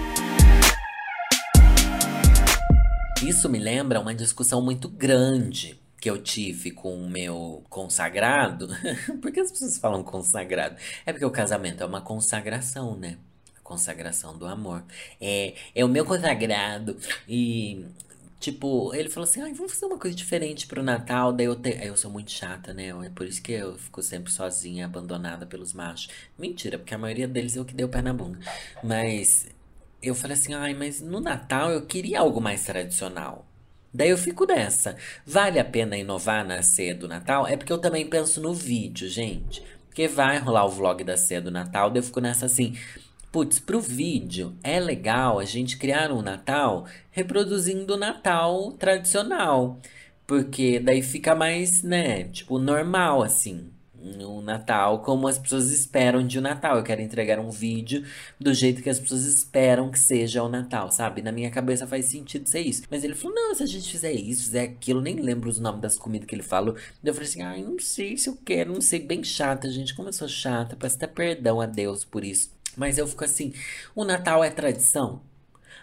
Isso 3.27 3.49
me 3.49 3.59
lembra 3.59 4.01
uma 4.01 4.15
discussão 4.15 4.61
muito 4.61 4.89
grande 4.89 5.82
que 6.03 6.11
eu 6.11 6.21
tive 6.21 6.73
com 6.73 6.97
o 6.97 7.09
meu 7.09 7.63
consagrado. 7.71 8.67
Por 9.23 9.31
que 9.31 9.39
as 9.39 9.53
pessoas 9.53 9.79
falam 9.79 10.03
consagrado? 10.03 10.75
É 11.07 11.13
porque 11.13 11.25
o 11.25 11.31
casamento 11.31 11.81
é 11.81 11.87
uma 11.87 12.01
consagração, 12.01 12.97
né? 12.97 13.19
A 13.57 13.61
consagração 13.63 14.37
do 14.37 14.45
amor. 14.45 14.83
É, 15.21 15.55
é 15.73 15.85
o 15.85 15.89
meu 15.89 16.05
consagrado. 16.05 16.97
E 17.29 17.87
Tipo, 18.41 18.93
ele 18.93 19.09
falou 19.09 19.23
assim: 19.23 19.43
ah, 19.43 19.55
vamos 19.55 19.73
fazer 19.73 19.87
uma 19.87 19.97
coisa 19.97 20.17
diferente 20.17 20.67
pro 20.67 20.83
Natal. 20.83 21.33
Daí 21.33 21.47
eu, 21.47 21.55
te... 21.55 21.79
eu 21.81 21.97
sou 21.97 22.11
muito 22.11 22.33
chata, 22.33 22.75
né? 22.75 22.89
É 22.89 23.09
por 23.09 23.25
isso 23.25 23.41
que 23.41 23.53
eu 23.53 23.79
fico 23.79 24.03
sempre 24.03 24.33
sozinha, 24.33 24.87
abandonada 24.87 25.47
pelos 25.47 25.73
machos. 25.73 26.09
Mentira, 26.37 26.77
porque 26.79 26.93
a 26.93 26.99
maioria 26.99 27.29
deles 27.29 27.57
é 27.57 27.61
o 27.61 27.65
que 27.65 27.75
deu 27.75 27.89
pé 27.89 28.03
na 28.03 28.13
bunda. 28.13 28.41
Mas 28.83 29.47
eu 30.03 30.17
falei 30.17 30.37
assim: 30.37 30.55
ai, 30.55 30.75
mas 30.75 31.01
no 31.01 31.21
Natal 31.21 31.71
eu 31.71 31.87
queria 31.87 32.19
algo 32.19 32.41
mais 32.41 32.65
tradicional. 32.65 33.47
Daí 33.93 34.11
eu 34.11 34.17
fico 34.17 34.47
nessa. 34.47 34.97
Vale 35.27 35.59
a 35.59 35.65
pena 35.65 35.97
inovar 35.97 36.45
na 36.47 36.63
ceia 36.63 36.95
do 36.95 37.09
Natal? 37.09 37.47
É 37.47 37.57
porque 37.57 37.73
eu 37.73 37.79
também 37.79 38.07
penso 38.07 38.41
no 38.41 38.55
vídeo, 38.55 39.09
gente. 39.09 39.63
Porque 39.87 40.09
vai 40.09 40.39
rolar 40.39 40.65
o 40.65 40.71
vlog 40.71 41.05
da 41.05 41.17
ceia 41.17 41.41
do 41.41 41.51
Natal, 41.51 41.91
daí 41.91 41.99
eu 41.99 42.05
fico 42.05 42.21
nessa 42.21 42.47
assim. 42.47 42.77
Putz, 43.31 43.59
pro 43.59 43.81
vídeo 43.81 44.55
é 44.63 44.79
legal 44.79 45.39
a 45.39 45.45
gente 45.45 45.77
criar 45.77 46.11
um 46.13 46.23
Natal 46.23 46.87
reproduzindo 47.11 47.95
o 47.95 47.99
Natal 47.99 48.73
tradicional. 48.73 49.79
Porque 50.27 50.79
daí 50.79 51.03
fica 51.03 51.35
mais, 51.35 51.83
né, 51.83 52.25
tipo, 52.25 52.59
normal, 52.59 53.23
assim 53.23 53.72
no 54.03 54.43
Natal 54.43 55.01
como 55.01 55.29
as 55.29 55.39
pessoas 55.39 55.71
esperam 55.71 56.27
de 56.27 56.39
um 56.39 56.43
Natal. 56.43 56.77
Eu 56.77 56.83
quero 56.83 57.01
entregar 57.01 57.39
um 57.39 57.51
vídeo 57.51 58.05
do 58.39 58.53
jeito 58.53 58.83
que 58.83 58.91
as 58.91 58.99
pessoas 58.99 59.25
esperam 59.25 59.91
que 59.91 59.99
seja 59.99 60.43
o 60.43 60.49
Natal, 60.49 60.91
sabe? 60.91 61.23
Na 61.23 61.33
minha 61.33 61.51
cabeça 61.51 61.87
faz 61.87 62.07
sentido 62.07 62.49
ser 62.49 62.61
isso. 62.61 62.83
Mas 62.91 63.05
ele 63.05 63.15
falou: 63.15 63.35
não, 63.35 63.55
se 63.55 63.63
a 63.63 63.67
gente 63.67 63.91
fizer 63.91 64.13
isso, 64.13 64.45
fizer 64.45 64.63
aquilo, 64.63 65.01
nem 65.01 65.17
lembro 65.17 65.49
os 65.49 65.59
nomes 65.59 65.81
das 65.81 65.97
comidas 65.97 66.27
que 66.27 66.35
ele 66.35 66.43
falou. 66.43 66.77
Eu 67.03 67.15
falei 67.15 67.29
assim: 67.29 67.43
ai, 67.43 67.61
ah, 67.61 67.69
não 67.69 67.79
sei 67.79 68.17
se 68.17 68.29
eu 68.29 68.37
quero, 68.45 68.73
não 68.73 68.81
sei, 68.81 69.01
bem 69.01 69.23
chata, 69.23 69.71
gente. 69.71 69.95
Como 69.95 70.09
eu 70.09 70.13
sou 70.13 70.29
chata, 70.29 70.77
peço 70.77 70.97
até 70.97 71.07
perdão 71.07 71.61
a 71.61 71.67
Deus 71.67 72.05
por 72.05 72.25
isso. 72.25 72.51
Mas 72.77 72.99
eu 72.99 73.07
fico 73.07 73.25
assim: 73.25 73.53
o 73.95 74.05
Natal 74.05 74.43
é 74.43 74.51
tradição? 74.51 75.21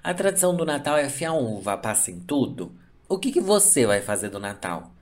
A 0.04 0.14
tradição 0.14 0.56
do 0.56 0.66
Natal 0.66 0.98
é 0.98 1.06
afiar 1.06 1.34
uva 1.36 1.78
passa 1.78 2.10
em 2.10 2.20
tudo? 2.20 2.72
O 3.08 3.18
que, 3.18 3.32
que 3.32 3.42
você 3.42 3.86
vai 3.86 4.02
fazer 4.02 4.30
do 4.30 4.40
Natal? 4.40 4.94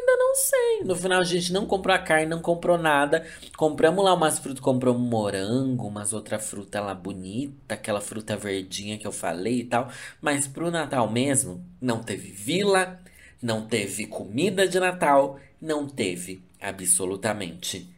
Ainda 0.00 0.16
não 0.16 0.34
sei. 0.34 0.84
No 0.84 0.96
final 0.96 1.20
a 1.20 1.24
gente 1.24 1.52
não 1.52 1.66
comprou 1.66 1.94
a 1.94 1.98
carne, 1.98 2.26
não 2.26 2.40
comprou 2.40 2.78
nada. 2.78 3.26
Compramos 3.56 4.04
lá 4.04 4.14
umas 4.14 4.38
frutas, 4.38 4.60
compramos 4.60 5.00
um 5.00 5.04
morango, 5.04 5.86
umas 5.86 6.12
outras 6.12 6.48
frutas 6.48 6.82
lá 6.82 6.94
bonita, 6.94 7.74
aquela 7.74 8.00
fruta 8.00 8.36
verdinha 8.36 8.98
que 8.98 9.06
eu 9.06 9.12
falei 9.12 9.60
e 9.60 9.64
tal. 9.64 9.90
Mas 10.20 10.46
pro 10.46 10.70
Natal 10.70 11.10
mesmo, 11.10 11.64
não 11.80 12.02
teve 12.02 12.30
vila, 12.30 12.98
não 13.42 13.66
teve 13.66 14.06
comida 14.06 14.66
de 14.66 14.80
Natal, 14.80 15.38
não 15.60 15.86
teve 15.86 16.42
absolutamente 16.60 17.88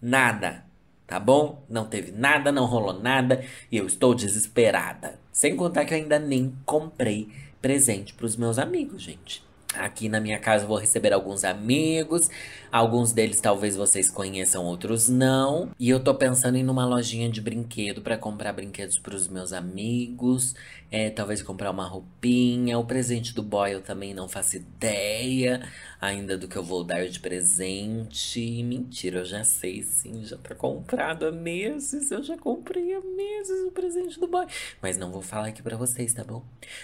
nada. 0.00 0.64
Tá 1.06 1.20
bom? 1.20 1.62
Não 1.68 1.84
teve 1.84 2.10
nada, 2.10 2.50
não 2.50 2.64
rolou 2.64 2.98
nada 2.98 3.44
e 3.70 3.76
eu 3.76 3.86
estou 3.86 4.14
desesperada. 4.14 5.18
Sem 5.30 5.56
contar 5.56 5.84
que 5.84 5.92
eu 5.92 5.98
ainda 5.98 6.18
nem 6.18 6.56
comprei 6.64 7.28
presente 7.60 8.14
para 8.14 8.26
os 8.26 8.36
meus 8.36 8.58
amigos, 8.58 9.02
gente. 9.02 9.42
Aqui 9.74 10.08
na 10.08 10.20
minha 10.20 10.38
casa 10.38 10.66
vou 10.66 10.76
receber 10.76 11.12
alguns 11.12 11.44
amigos, 11.44 12.28
alguns 12.72 13.12
deles 13.12 13.38
talvez 13.38 13.76
vocês 13.76 14.10
conheçam, 14.10 14.64
outros 14.64 15.08
não. 15.08 15.70
E 15.78 15.90
eu 15.90 16.00
tô 16.00 16.14
pensando 16.14 16.56
em 16.56 16.60
ir 16.60 16.62
numa 16.62 16.86
lojinha 16.86 17.28
de 17.28 17.40
brinquedo 17.40 18.00
para 18.00 18.16
comprar 18.16 18.54
brinquedos 18.54 18.98
para 18.98 19.14
os 19.14 19.28
meus 19.28 19.52
amigos, 19.52 20.54
é, 20.90 21.10
talvez 21.10 21.42
comprar 21.42 21.70
uma 21.70 21.86
roupinha. 21.86 22.78
O 22.78 22.84
presente 22.84 23.34
do 23.34 23.42
boy 23.42 23.74
eu 23.74 23.82
também 23.82 24.14
não 24.14 24.28
faço 24.28 24.56
ideia 24.56 25.62
ainda 26.02 26.36
do 26.36 26.48
que 26.48 26.56
eu 26.56 26.64
vou 26.64 26.82
dar 26.82 27.06
de 27.06 27.20
presente. 27.20 28.62
Mentira, 28.64 29.20
eu 29.20 29.24
já 29.24 29.44
sei 29.44 29.82
sim, 29.82 30.24
já 30.24 30.36
tá 30.36 30.54
comprado 30.54 31.26
há 31.26 31.30
meses. 31.30 32.10
Eu 32.10 32.22
já 32.22 32.36
comprei 32.36 32.92
há 32.92 33.00
meses 33.00 33.66
o 33.66 33.70
presente 33.70 34.18
do 34.18 34.26
boy. 34.26 34.46
Mas 34.82 34.96
não 34.96 35.12
vou 35.12 35.22
falar 35.22 35.48
aqui 35.48 35.62
para 35.62 35.76
vocês, 35.76 36.12
tá 36.12 36.24
bom? 36.24 36.42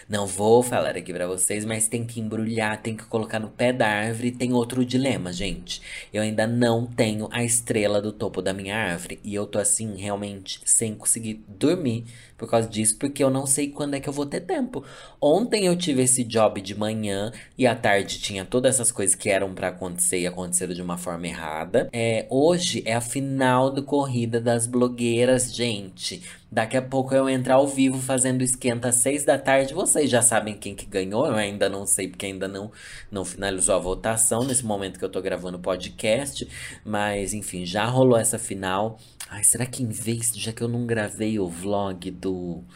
Não 0.09 0.27
vou 0.27 0.63
falar 0.63 0.97
aqui 0.97 1.13
para 1.13 1.27
vocês, 1.27 1.65
mas 1.65 1.89
tem 1.89 2.07
que 2.07 2.21
embrulhar, 2.21 2.81
tem 2.81 2.97
que 2.97 3.05
colocar 3.05 3.41
no 3.41 3.51
pé 3.51 3.73
da 3.73 3.89
árvore. 3.89 4.31
Tem 4.31 4.53
outro 4.53 4.85
dilema, 4.85 5.33
gente. 5.33 5.78
Eu 6.13 6.23
ainda 6.23 6.47
não 6.47 6.87
tenho 6.87 7.29
a 7.31 7.45
estrela 7.45 8.01
do 8.01 8.13
topo 8.13 8.41
da 8.43 8.53
minha 8.53 8.77
árvore. 8.77 9.21
E 9.23 9.35
eu 9.35 9.47
tô 9.47 9.59
assim, 9.59 9.97
realmente, 9.97 10.61
sem 10.65 10.95
conseguir 10.95 11.45
dormir 11.49 12.05
por 12.39 12.49
causa 12.49 12.69
disso, 12.69 12.97
porque 12.97 13.23
eu 13.23 13.29
não 13.29 13.45
sei 13.45 13.69
quando 13.69 13.95
é 13.95 14.01
que 14.01 14.09
eu 14.09 14.13
vou 14.13 14.25
ter 14.25 14.41
tempo. 14.41 14.85
Ontem 15.21 15.67
eu 15.67 15.77
tive 15.77 16.03
esse 16.03 16.23
job 16.23 16.61
de 16.61 16.75
manhã 16.75 17.33
e 17.59 17.67
à 17.67 17.75
tarde 17.75 18.21
tinha 18.21 18.45
todas 18.45 18.77
essas 18.77 18.93
coisas 18.93 19.17
que 19.17 19.29
eram 19.29 19.53
para 19.53 19.69
acontecer 19.69 20.21
e 20.21 20.27
aconteceram 20.27 20.73
de 20.73 20.81
uma 20.81 20.97
forma 20.97 21.27
errada. 21.27 21.89
É, 21.93 22.27
hoje 22.31 22.83
é 22.87 22.95
a 22.95 23.01
final 23.01 23.71
do 23.71 23.83
Corrida 23.83 24.41
das 24.41 24.67
Blogueiras, 24.67 25.53
gente. 25.53 26.23
Daqui 26.51 26.79
a 26.79 26.83
pouco 26.83 27.15
eu 27.15 27.29
entrar 27.29 27.57
ao 27.57 27.67
vivo 27.67 28.01
fazendo 28.01 28.43
esquenta 28.43 28.89
às 28.89 28.95
seis 28.97 29.23
da 29.23 29.37
tarde. 29.37 29.75
Vocês 29.75 30.09
já 30.09 30.23
sabem 30.23 30.57
quem 30.57 30.75
que 30.75 30.87
ganhou. 30.87 31.27
Eu 31.27 31.35
ainda 31.35 31.69
não 31.69 31.87
sei, 31.87 32.09
porque 32.09 32.25
ainda 32.25 32.49
não, 32.49 32.73
não 33.11 33.23
finalizou 33.23 33.75
a 33.75 33.79
votação 33.79 34.45
nesse 34.45 34.65
momento 34.65 34.99
que 34.99 35.05
eu 35.05 35.11
tô 35.11 35.21
gravando 35.21 35.59
o 35.59 35.61
podcast. 35.61 36.49
Mas, 36.85 37.35
enfim, 37.35 37.67
já 37.67 37.85
rolou 37.85 38.17
essa 38.17 38.39
final. 38.39 38.99
Ai, 39.29 39.45
será 39.45 39.67
que 39.67 39.83
em 39.83 39.91
vez, 39.91 40.33
já 40.35 40.51
que 40.51 40.63
eu 40.63 40.69
não 40.69 40.87
gravei 40.87 41.39
o 41.39 41.47
vlog 41.47 42.11
do, 42.11 42.28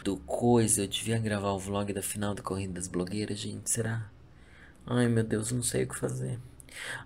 do 0.03 0.17
coisa, 0.25 0.81
eu 0.81 0.87
devia 0.87 1.17
gravar 1.19 1.51
o 1.51 1.59
vlog 1.59 1.91
da 1.93 2.01
final 2.01 2.33
da 2.33 2.41
Corrida 2.41 2.73
das 2.73 2.87
Blogueiras, 2.87 3.39
gente? 3.39 3.69
Será? 3.69 4.09
Ai, 4.85 5.07
meu 5.07 5.23
Deus, 5.23 5.51
não 5.51 5.63
sei 5.63 5.83
o 5.83 5.87
que 5.87 5.97
fazer. 5.97 6.39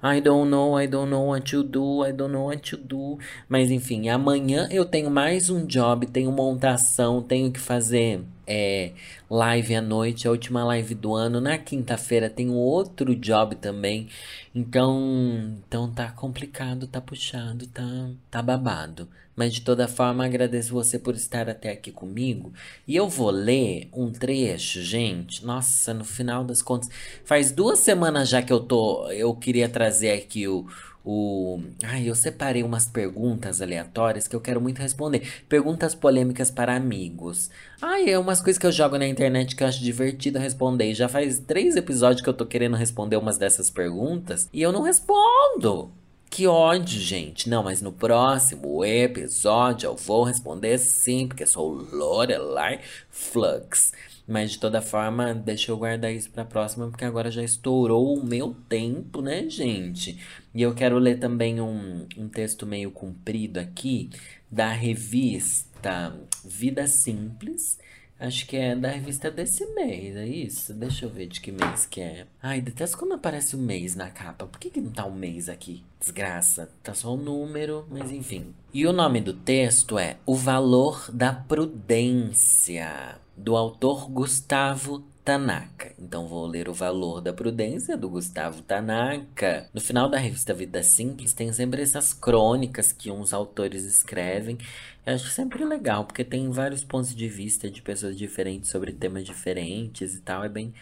I 0.01 0.21
don't 0.21 0.49
know, 0.49 0.79
I 0.79 0.87
don't 0.87 1.09
know 1.09 1.27
what 1.27 1.51
to 1.51 1.63
do, 1.63 2.05
I 2.05 2.11
don't 2.11 2.33
know 2.33 2.47
what 2.47 2.69
to 2.69 2.77
do. 2.77 3.19
Mas 3.47 3.69
enfim, 3.69 4.09
amanhã 4.09 4.67
eu 4.71 4.85
tenho 4.85 5.11
mais 5.11 5.49
um 5.49 5.65
job, 5.65 6.07
tenho 6.07 6.31
montação, 6.31 7.21
tenho 7.21 7.51
que 7.51 7.59
fazer 7.59 8.23
é, 8.47 8.91
live 9.29 9.75
à 9.75 9.81
noite, 9.81 10.27
a 10.27 10.31
última 10.31 10.63
live 10.63 10.95
do 10.95 11.13
ano. 11.13 11.41
Na 11.41 11.57
quinta-feira 11.57 12.29
tem 12.29 12.49
outro 12.49 13.15
job 13.15 13.55
também. 13.55 14.07
Então, 14.55 15.55
então 15.67 15.91
tá 15.91 16.09
complicado, 16.11 16.87
tá 16.87 17.01
puxado, 17.01 17.67
tá, 17.67 18.09
tá 18.31 18.41
babado. 18.41 19.07
Mas 19.35 19.53
de 19.53 19.61
toda 19.61 19.87
forma, 19.87 20.25
agradeço 20.25 20.73
você 20.73 20.97
por 20.97 21.13
estar 21.13 21.47
até 21.47 21.69
aqui 21.71 21.91
comigo. 21.91 22.51
E 22.87 22.95
eu 22.95 23.07
vou 23.07 23.29
ler 23.29 23.87
um 23.93 24.11
trecho, 24.11 24.81
gente. 24.81 25.45
Nossa, 25.45 25.93
no 25.93 26.03
final 26.03 26.43
das 26.43 26.63
contas, 26.63 26.89
faz 27.23 27.51
duas 27.51 27.77
semanas 27.79 28.29
já 28.29 28.41
que 28.41 28.51
eu 28.51 28.59
tô, 28.59 29.07
eu 29.11 29.35
queria 29.35 29.69
trazer 29.69 30.11
aqui 30.11 30.47
o 30.47 30.65
o. 31.07 31.61
Ai, 31.83 32.09
eu 32.09 32.13
separei 32.13 32.63
umas 32.63 32.85
perguntas 32.85 33.61
aleatórias 33.61 34.27
que 34.27 34.35
eu 34.35 34.41
quero 34.41 34.59
muito 34.59 34.81
responder. 34.81 35.21
Perguntas 35.47 35.95
polêmicas 35.95 36.51
para 36.51 36.75
amigos. 36.75 37.49
Ai, 37.81 38.09
é 38.09 38.19
umas 38.19 38.41
coisas 38.41 38.59
que 38.59 38.67
eu 38.67 38.71
jogo 38.71 38.97
na 38.97 39.07
internet 39.07 39.55
que 39.55 39.63
eu 39.63 39.67
acho 39.67 39.81
divertido 39.81 40.37
responder. 40.37 40.93
Já 40.93 41.07
faz 41.07 41.39
três 41.39 41.77
episódios 41.77 42.21
que 42.21 42.27
eu 42.27 42.33
tô 42.33 42.45
querendo 42.45 42.75
responder 42.75 43.15
umas 43.15 43.37
dessas 43.37 43.69
perguntas 43.69 44.49
e 44.51 44.61
eu 44.61 44.73
não 44.73 44.81
respondo. 44.81 45.91
Que 46.29 46.45
ódio, 46.45 46.99
gente. 46.99 47.49
Não, 47.49 47.63
mas 47.63 47.81
no 47.81 47.93
próximo 47.93 48.83
episódio 48.83 49.87
eu 49.87 49.95
vou 49.95 50.23
responder 50.23 50.77
sim, 50.77 51.25
porque 51.25 51.45
sou 51.45 51.71
Lorelai 51.71 52.81
Flux. 53.09 53.93
Mas 54.27 54.51
de 54.51 54.59
toda 54.59 54.81
forma, 54.81 55.33
deixa 55.33 55.71
eu 55.71 55.77
guardar 55.77 56.11
isso 56.11 56.29
pra 56.29 56.43
próxima, 56.43 56.89
porque 56.89 57.05
agora 57.05 57.31
já 57.31 57.41
estourou 57.41 58.17
o 58.17 58.25
meu 58.25 58.53
tempo, 58.67 59.21
né, 59.21 59.49
gente? 59.49 60.19
E 60.53 60.61
eu 60.61 60.75
quero 60.75 60.99
ler 60.99 61.17
também 61.17 61.61
um, 61.61 62.05
um 62.17 62.27
texto 62.27 62.65
meio 62.65 62.91
comprido 62.91 63.57
aqui 63.57 64.09
da 64.51 64.69
revista 64.73 66.13
Vida 66.43 66.87
Simples. 66.87 67.79
Acho 68.19 68.47
que 68.47 68.57
é 68.57 68.75
da 68.75 68.89
revista 68.89 69.29
desse 69.29 69.65
mês, 69.67 70.15
é 70.15 70.27
isso? 70.27 70.73
Deixa 70.73 71.05
eu 71.05 71.09
ver 71.09 71.27
de 71.27 71.39
que 71.39 71.51
mês 71.51 71.85
que 71.85 72.01
é. 72.01 72.25
Ai, 72.41 72.59
detesto 72.59 72.97
quando 72.97 73.13
aparece 73.13 73.55
o 73.55 73.59
mês 73.59 73.95
na 73.95 74.09
capa. 74.09 74.47
Por 74.47 74.59
que, 74.59 74.71
que 74.71 74.81
não 74.81 74.89
tá 74.91 75.05
o 75.05 75.13
mês 75.13 75.47
aqui? 75.47 75.83
Desgraça. 75.99 76.69
Tá 76.83 76.95
só 76.95 77.13
o 77.13 77.17
número, 77.17 77.85
mas 77.89 78.11
enfim. 78.11 78.53
E 78.73 78.87
o 78.87 78.91
nome 78.91 79.21
do 79.21 79.33
texto 79.33 79.99
é 79.99 80.17
O 80.25 80.35
Valor 80.35 81.09
da 81.13 81.31
Prudência 81.31 83.19
do 83.37 83.55
autor 83.55 84.09
Gustavo 84.09 85.05
Tanaka. 85.23 85.93
Então 85.99 86.25
vou 86.27 86.47
ler 86.47 86.67
O 86.67 86.73
Valor 86.73 87.21
da 87.21 87.31
Prudência 87.31 87.95
do 87.95 88.09
Gustavo 88.09 88.61
Tanaka. 88.61 89.69
No 89.73 89.79
final 89.79 90.09
da 90.09 90.17
revista 90.17 90.53
Vida 90.53 90.81
Simples 90.81 91.33
tem 91.33 91.51
sempre 91.51 91.81
essas 91.81 92.13
crônicas 92.13 92.91
que 92.91 93.11
uns 93.11 93.33
autores 93.33 93.83
escrevem. 93.83 94.57
Eu 95.05 95.13
acho 95.13 95.27
sempre 95.27 95.63
legal, 95.63 96.05
porque 96.05 96.23
tem 96.23 96.49
vários 96.49 96.83
pontos 96.83 97.15
de 97.15 97.27
vista 97.27 97.69
de 97.69 97.81
pessoas 97.81 98.17
diferentes 98.17 98.71
sobre 98.71 98.91
temas 98.91 99.25
diferentes 99.25 100.15
e 100.15 100.21
tal. 100.21 100.43
É 100.43 100.49
bem 100.49 100.73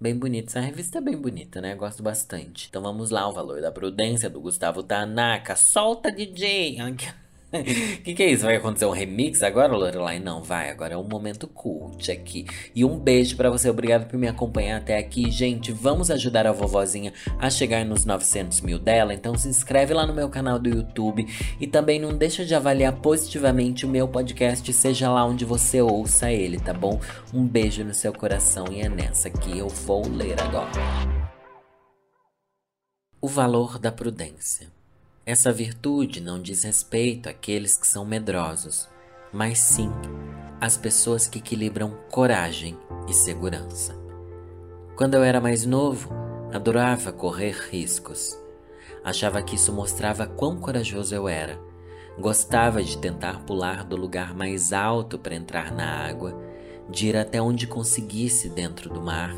bem 0.00 0.14
bonito. 0.14 0.48
Essa 0.48 0.60
revista 0.60 0.98
é 0.98 1.00
bem 1.00 1.16
bonita, 1.16 1.60
né? 1.60 1.74
Gosto 1.74 2.02
bastante. 2.02 2.66
Então 2.68 2.82
vamos 2.82 3.10
lá, 3.10 3.26
O 3.26 3.32
Valor 3.32 3.60
da 3.62 3.72
Prudência 3.72 4.28
do 4.28 4.40
Gustavo 4.40 4.82
Tanaka. 4.82 5.56
Solta, 5.56 6.12
DJ! 6.12 6.76
O 7.54 8.02
que, 8.02 8.14
que 8.14 8.22
é 8.22 8.30
isso? 8.30 8.44
Vai 8.44 8.56
acontecer 8.56 8.84
um 8.86 8.90
remix 8.90 9.42
agora, 9.42 9.76
Lorelai? 9.76 10.18
Não, 10.18 10.42
vai. 10.42 10.70
Agora 10.70 10.94
é 10.94 10.96
um 10.96 11.04
momento 11.04 11.46
cult 11.46 12.10
aqui. 12.10 12.46
E 12.74 12.84
um 12.84 12.98
beijo 12.98 13.36
para 13.36 13.50
você. 13.50 13.70
Obrigado 13.70 14.08
por 14.08 14.18
me 14.18 14.26
acompanhar 14.26 14.78
até 14.78 14.98
aqui. 14.98 15.30
Gente, 15.30 15.70
vamos 15.70 16.10
ajudar 16.10 16.46
a 16.46 16.52
vovozinha 16.52 17.12
a 17.38 17.48
chegar 17.48 17.84
nos 17.84 18.04
900 18.04 18.60
mil 18.60 18.78
dela. 18.78 19.14
Então 19.14 19.36
se 19.36 19.48
inscreve 19.48 19.94
lá 19.94 20.06
no 20.06 20.12
meu 20.12 20.28
canal 20.28 20.58
do 20.58 20.68
YouTube. 20.68 21.26
E 21.60 21.66
também 21.66 22.00
não 22.00 22.16
deixa 22.16 22.44
de 22.44 22.54
avaliar 22.54 22.94
positivamente 22.94 23.86
o 23.86 23.88
meu 23.88 24.08
podcast, 24.08 24.72
seja 24.72 25.10
lá 25.10 25.24
onde 25.24 25.44
você 25.44 25.80
ouça 25.80 26.32
ele, 26.32 26.58
tá 26.58 26.72
bom? 26.72 27.00
Um 27.32 27.46
beijo 27.46 27.84
no 27.84 27.94
seu 27.94 28.12
coração 28.12 28.66
e 28.70 28.80
é 28.80 28.88
nessa 28.88 29.30
que 29.30 29.58
eu 29.58 29.68
vou 29.68 30.08
ler 30.08 30.40
agora. 30.40 30.70
O 33.20 33.28
valor 33.28 33.78
da 33.78 33.92
prudência. 33.92 34.73
Essa 35.26 35.50
virtude 35.50 36.20
não 36.20 36.38
diz 36.38 36.64
respeito 36.64 37.30
àqueles 37.30 37.78
que 37.78 37.86
são 37.86 38.04
medrosos, 38.04 38.86
mas 39.32 39.58
sim 39.58 39.90
às 40.60 40.76
pessoas 40.76 41.26
que 41.26 41.38
equilibram 41.38 41.96
coragem 42.10 42.76
e 43.08 43.14
segurança. 43.14 43.96
Quando 44.94 45.14
eu 45.14 45.22
era 45.22 45.40
mais 45.40 45.64
novo, 45.64 46.10
adorava 46.52 47.10
correr 47.10 47.56
riscos. 47.70 48.38
Achava 49.02 49.40
que 49.40 49.54
isso 49.54 49.72
mostrava 49.72 50.26
quão 50.26 50.58
corajoso 50.58 51.14
eu 51.14 51.26
era. 51.26 51.58
Gostava 52.18 52.82
de 52.82 52.98
tentar 52.98 53.46
pular 53.46 53.82
do 53.82 53.96
lugar 53.96 54.34
mais 54.34 54.74
alto 54.74 55.18
para 55.18 55.34
entrar 55.34 55.72
na 55.72 56.06
água, 56.06 56.38
de 56.90 57.08
ir 57.08 57.16
até 57.16 57.40
onde 57.40 57.66
conseguisse 57.66 58.50
dentro 58.50 58.90
do 58.90 59.00
mar, 59.00 59.34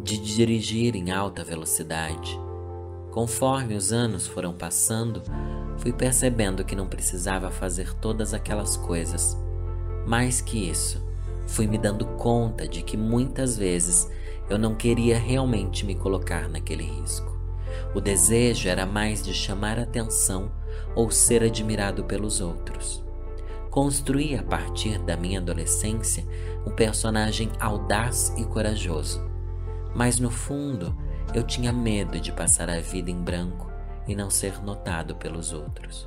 de 0.00 0.18
dirigir 0.18 0.96
em 0.96 1.12
alta 1.12 1.44
velocidade. 1.44 2.36
Conforme 3.12 3.74
os 3.74 3.92
anos 3.92 4.26
foram 4.26 4.54
passando, 4.54 5.22
fui 5.76 5.92
percebendo 5.92 6.64
que 6.64 6.74
não 6.74 6.86
precisava 6.86 7.50
fazer 7.50 7.92
todas 7.96 8.32
aquelas 8.32 8.74
coisas. 8.74 9.36
Mais 10.06 10.40
que 10.40 10.70
isso, 10.70 11.06
fui 11.46 11.66
me 11.66 11.76
dando 11.76 12.06
conta 12.16 12.66
de 12.66 12.80
que 12.80 12.96
muitas 12.96 13.54
vezes 13.54 14.10
eu 14.48 14.58
não 14.58 14.74
queria 14.74 15.18
realmente 15.18 15.84
me 15.84 15.94
colocar 15.94 16.48
naquele 16.48 16.84
risco. 16.84 17.30
O 17.94 18.00
desejo 18.00 18.70
era 18.70 18.86
mais 18.86 19.22
de 19.22 19.34
chamar 19.34 19.78
atenção 19.78 20.50
ou 20.96 21.10
ser 21.10 21.42
admirado 21.42 22.04
pelos 22.04 22.40
outros. 22.40 23.04
Construí 23.70 24.34
a 24.36 24.42
partir 24.42 24.98
da 24.98 25.18
minha 25.18 25.38
adolescência 25.38 26.24
um 26.66 26.70
personagem 26.70 27.50
audaz 27.60 28.32
e 28.38 28.44
corajoso, 28.44 29.22
mas 29.94 30.18
no 30.18 30.30
fundo 30.30 30.96
eu 31.34 31.42
tinha 31.42 31.72
medo 31.72 32.20
de 32.20 32.30
passar 32.32 32.68
a 32.68 32.80
vida 32.80 33.10
em 33.10 33.20
branco 33.20 33.70
e 34.06 34.14
não 34.14 34.30
ser 34.30 34.62
notado 34.62 35.14
pelos 35.14 35.52
outros. 35.52 36.06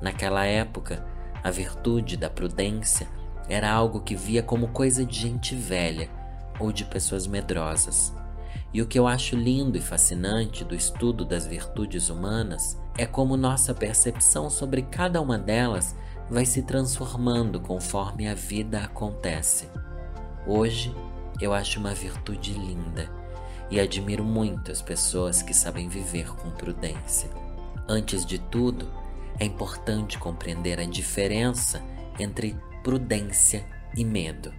Naquela 0.00 0.44
época, 0.44 1.04
a 1.42 1.50
virtude 1.50 2.16
da 2.16 2.28
prudência 2.28 3.06
era 3.48 3.70
algo 3.70 4.00
que 4.00 4.14
via 4.14 4.42
como 4.42 4.68
coisa 4.68 5.04
de 5.04 5.18
gente 5.18 5.54
velha 5.54 6.08
ou 6.58 6.72
de 6.72 6.84
pessoas 6.84 7.26
medrosas. 7.26 8.14
E 8.72 8.82
o 8.82 8.86
que 8.86 8.98
eu 8.98 9.06
acho 9.06 9.34
lindo 9.34 9.76
e 9.76 9.80
fascinante 9.80 10.64
do 10.64 10.74
estudo 10.74 11.24
das 11.24 11.46
virtudes 11.46 12.08
humanas 12.08 12.78
é 12.96 13.06
como 13.06 13.36
nossa 13.36 13.74
percepção 13.74 14.48
sobre 14.50 14.82
cada 14.82 15.20
uma 15.20 15.38
delas 15.38 15.96
vai 16.28 16.44
se 16.44 16.62
transformando 16.62 17.60
conforme 17.60 18.28
a 18.28 18.34
vida 18.34 18.80
acontece. 18.80 19.68
Hoje 20.46 20.94
eu 21.40 21.52
acho 21.52 21.80
uma 21.80 21.94
virtude 21.94 22.52
linda 22.52 23.19
e 23.70 23.78
admiro 23.78 24.24
muito 24.24 24.72
as 24.72 24.82
pessoas 24.82 25.42
que 25.42 25.54
sabem 25.54 25.88
viver 25.88 26.28
com 26.34 26.50
prudência. 26.50 27.30
Antes 27.88 28.26
de 28.26 28.38
tudo, 28.38 28.90
é 29.38 29.44
importante 29.44 30.18
compreender 30.18 30.80
a 30.80 30.84
diferença 30.84 31.82
entre 32.18 32.56
prudência 32.82 33.64
e 33.96 34.04
medo. 34.04 34.52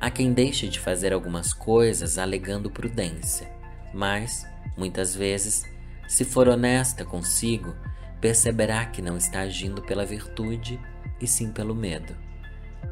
Há 0.00 0.10
quem 0.10 0.32
deixe 0.32 0.68
de 0.68 0.80
fazer 0.80 1.12
algumas 1.12 1.52
coisas 1.52 2.18
alegando 2.18 2.70
prudência, 2.70 3.48
mas, 3.94 4.46
muitas 4.76 5.14
vezes, 5.14 5.64
se 6.08 6.24
for 6.24 6.48
honesta 6.48 7.04
consigo, 7.04 7.74
perceberá 8.20 8.84
que 8.86 9.00
não 9.00 9.16
está 9.16 9.40
agindo 9.40 9.80
pela 9.80 10.04
virtude 10.04 10.78
e 11.20 11.26
sim 11.26 11.52
pelo 11.52 11.74
medo. 11.74 12.16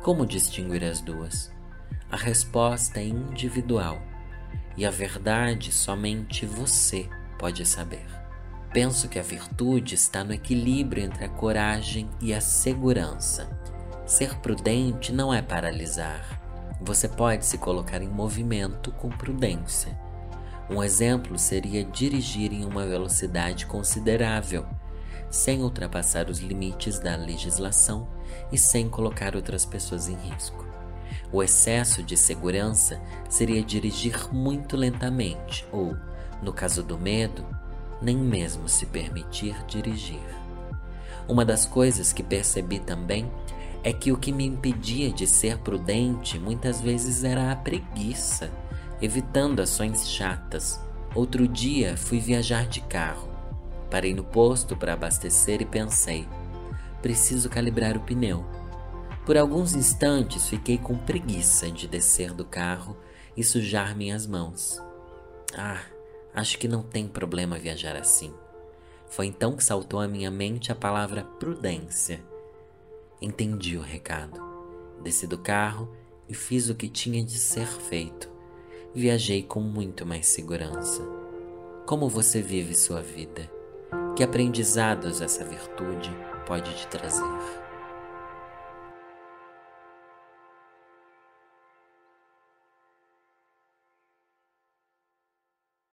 Como 0.02 0.24
distinguir 0.24 0.84
as 0.84 1.00
duas? 1.00 1.52
A 2.10 2.16
resposta 2.16 3.00
é 3.00 3.04
individual 3.04 4.09
e 4.76 4.86
a 4.86 4.90
verdade 4.90 5.72
somente 5.72 6.46
você 6.46 7.08
pode 7.38 7.64
saber. 7.66 8.06
Penso 8.72 9.08
que 9.08 9.18
a 9.18 9.22
virtude 9.22 9.94
está 9.94 10.22
no 10.22 10.32
equilíbrio 10.32 11.04
entre 11.04 11.24
a 11.24 11.28
coragem 11.28 12.08
e 12.20 12.32
a 12.32 12.40
segurança. 12.40 13.48
Ser 14.06 14.36
prudente 14.36 15.12
não 15.12 15.34
é 15.34 15.42
paralisar, 15.42 16.40
você 16.80 17.06
pode 17.06 17.44
se 17.44 17.58
colocar 17.58 18.00
em 18.00 18.08
movimento 18.08 18.90
com 18.92 19.10
prudência. 19.10 19.98
Um 20.68 20.82
exemplo 20.82 21.36
seria 21.38 21.84
dirigir 21.84 22.52
em 22.52 22.64
uma 22.64 22.86
velocidade 22.86 23.66
considerável, 23.66 24.66
sem 25.28 25.62
ultrapassar 25.62 26.30
os 26.30 26.38
limites 26.38 26.98
da 26.98 27.16
legislação 27.16 28.08
e 28.50 28.56
sem 28.56 28.88
colocar 28.88 29.36
outras 29.36 29.64
pessoas 29.66 30.08
em 30.08 30.14
risco. 30.14 30.69
O 31.32 31.42
excesso 31.42 32.02
de 32.02 32.16
segurança 32.16 33.00
seria 33.28 33.62
dirigir 33.62 34.32
muito 34.32 34.76
lentamente 34.76 35.66
ou, 35.70 35.96
no 36.42 36.52
caso 36.52 36.82
do 36.82 36.98
medo, 36.98 37.46
nem 38.02 38.16
mesmo 38.16 38.68
se 38.68 38.86
permitir 38.86 39.54
dirigir. 39.66 40.40
Uma 41.28 41.44
das 41.44 41.64
coisas 41.64 42.12
que 42.12 42.22
percebi 42.22 42.80
também 42.80 43.30
é 43.84 43.92
que 43.92 44.10
o 44.10 44.16
que 44.16 44.32
me 44.32 44.44
impedia 44.44 45.10
de 45.10 45.26
ser 45.26 45.58
prudente 45.58 46.38
muitas 46.38 46.80
vezes 46.80 47.22
era 47.22 47.52
a 47.52 47.56
preguiça, 47.56 48.50
evitando 49.00 49.60
ações 49.60 50.08
chatas. 50.10 50.80
Outro 51.14 51.46
dia 51.46 51.96
fui 51.96 52.18
viajar 52.18 52.66
de 52.66 52.80
carro. 52.80 53.28
Parei 53.90 54.14
no 54.14 54.24
posto 54.24 54.76
para 54.76 54.92
abastecer 54.92 55.62
e 55.62 55.64
pensei: 55.64 56.28
preciso 57.00 57.48
calibrar 57.48 57.96
o 57.96 58.00
pneu. 58.00 58.44
Por 59.24 59.36
alguns 59.36 59.74
instantes 59.74 60.48
fiquei 60.48 60.78
com 60.78 60.96
preguiça 60.96 61.70
de 61.70 61.86
descer 61.86 62.32
do 62.32 62.44
carro 62.44 62.96
e 63.36 63.44
sujar 63.44 63.96
minhas 63.96 64.26
mãos. 64.26 64.82
Ah, 65.56 65.82
acho 66.34 66.58
que 66.58 66.66
não 66.66 66.82
tem 66.82 67.06
problema 67.06 67.58
viajar 67.58 67.96
assim. 67.96 68.32
Foi 69.08 69.26
então 69.26 69.56
que 69.56 69.64
saltou 69.64 70.00
à 70.00 70.08
minha 70.08 70.30
mente 70.30 70.72
a 70.72 70.74
palavra 70.74 71.24
prudência. 71.24 72.22
Entendi 73.20 73.76
o 73.76 73.82
recado. 73.82 74.40
Desci 75.02 75.26
do 75.26 75.38
carro 75.38 75.94
e 76.28 76.34
fiz 76.34 76.68
o 76.68 76.74
que 76.74 76.88
tinha 76.88 77.22
de 77.24 77.38
ser 77.38 77.66
feito. 77.66 78.30
Viajei 78.94 79.42
com 79.42 79.60
muito 79.60 80.06
mais 80.06 80.26
segurança. 80.26 81.02
Como 81.86 82.08
você 82.08 82.40
vive 82.40 82.74
sua 82.74 83.02
vida? 83.02 83.50
Que 84.16 84.22
aprendizados 84.22 85.20
essa 85.20 85.44
virtude 85.44 86.10
pode 86.46 86.74
te 86.74 86.86
trazer? 86.86 87.69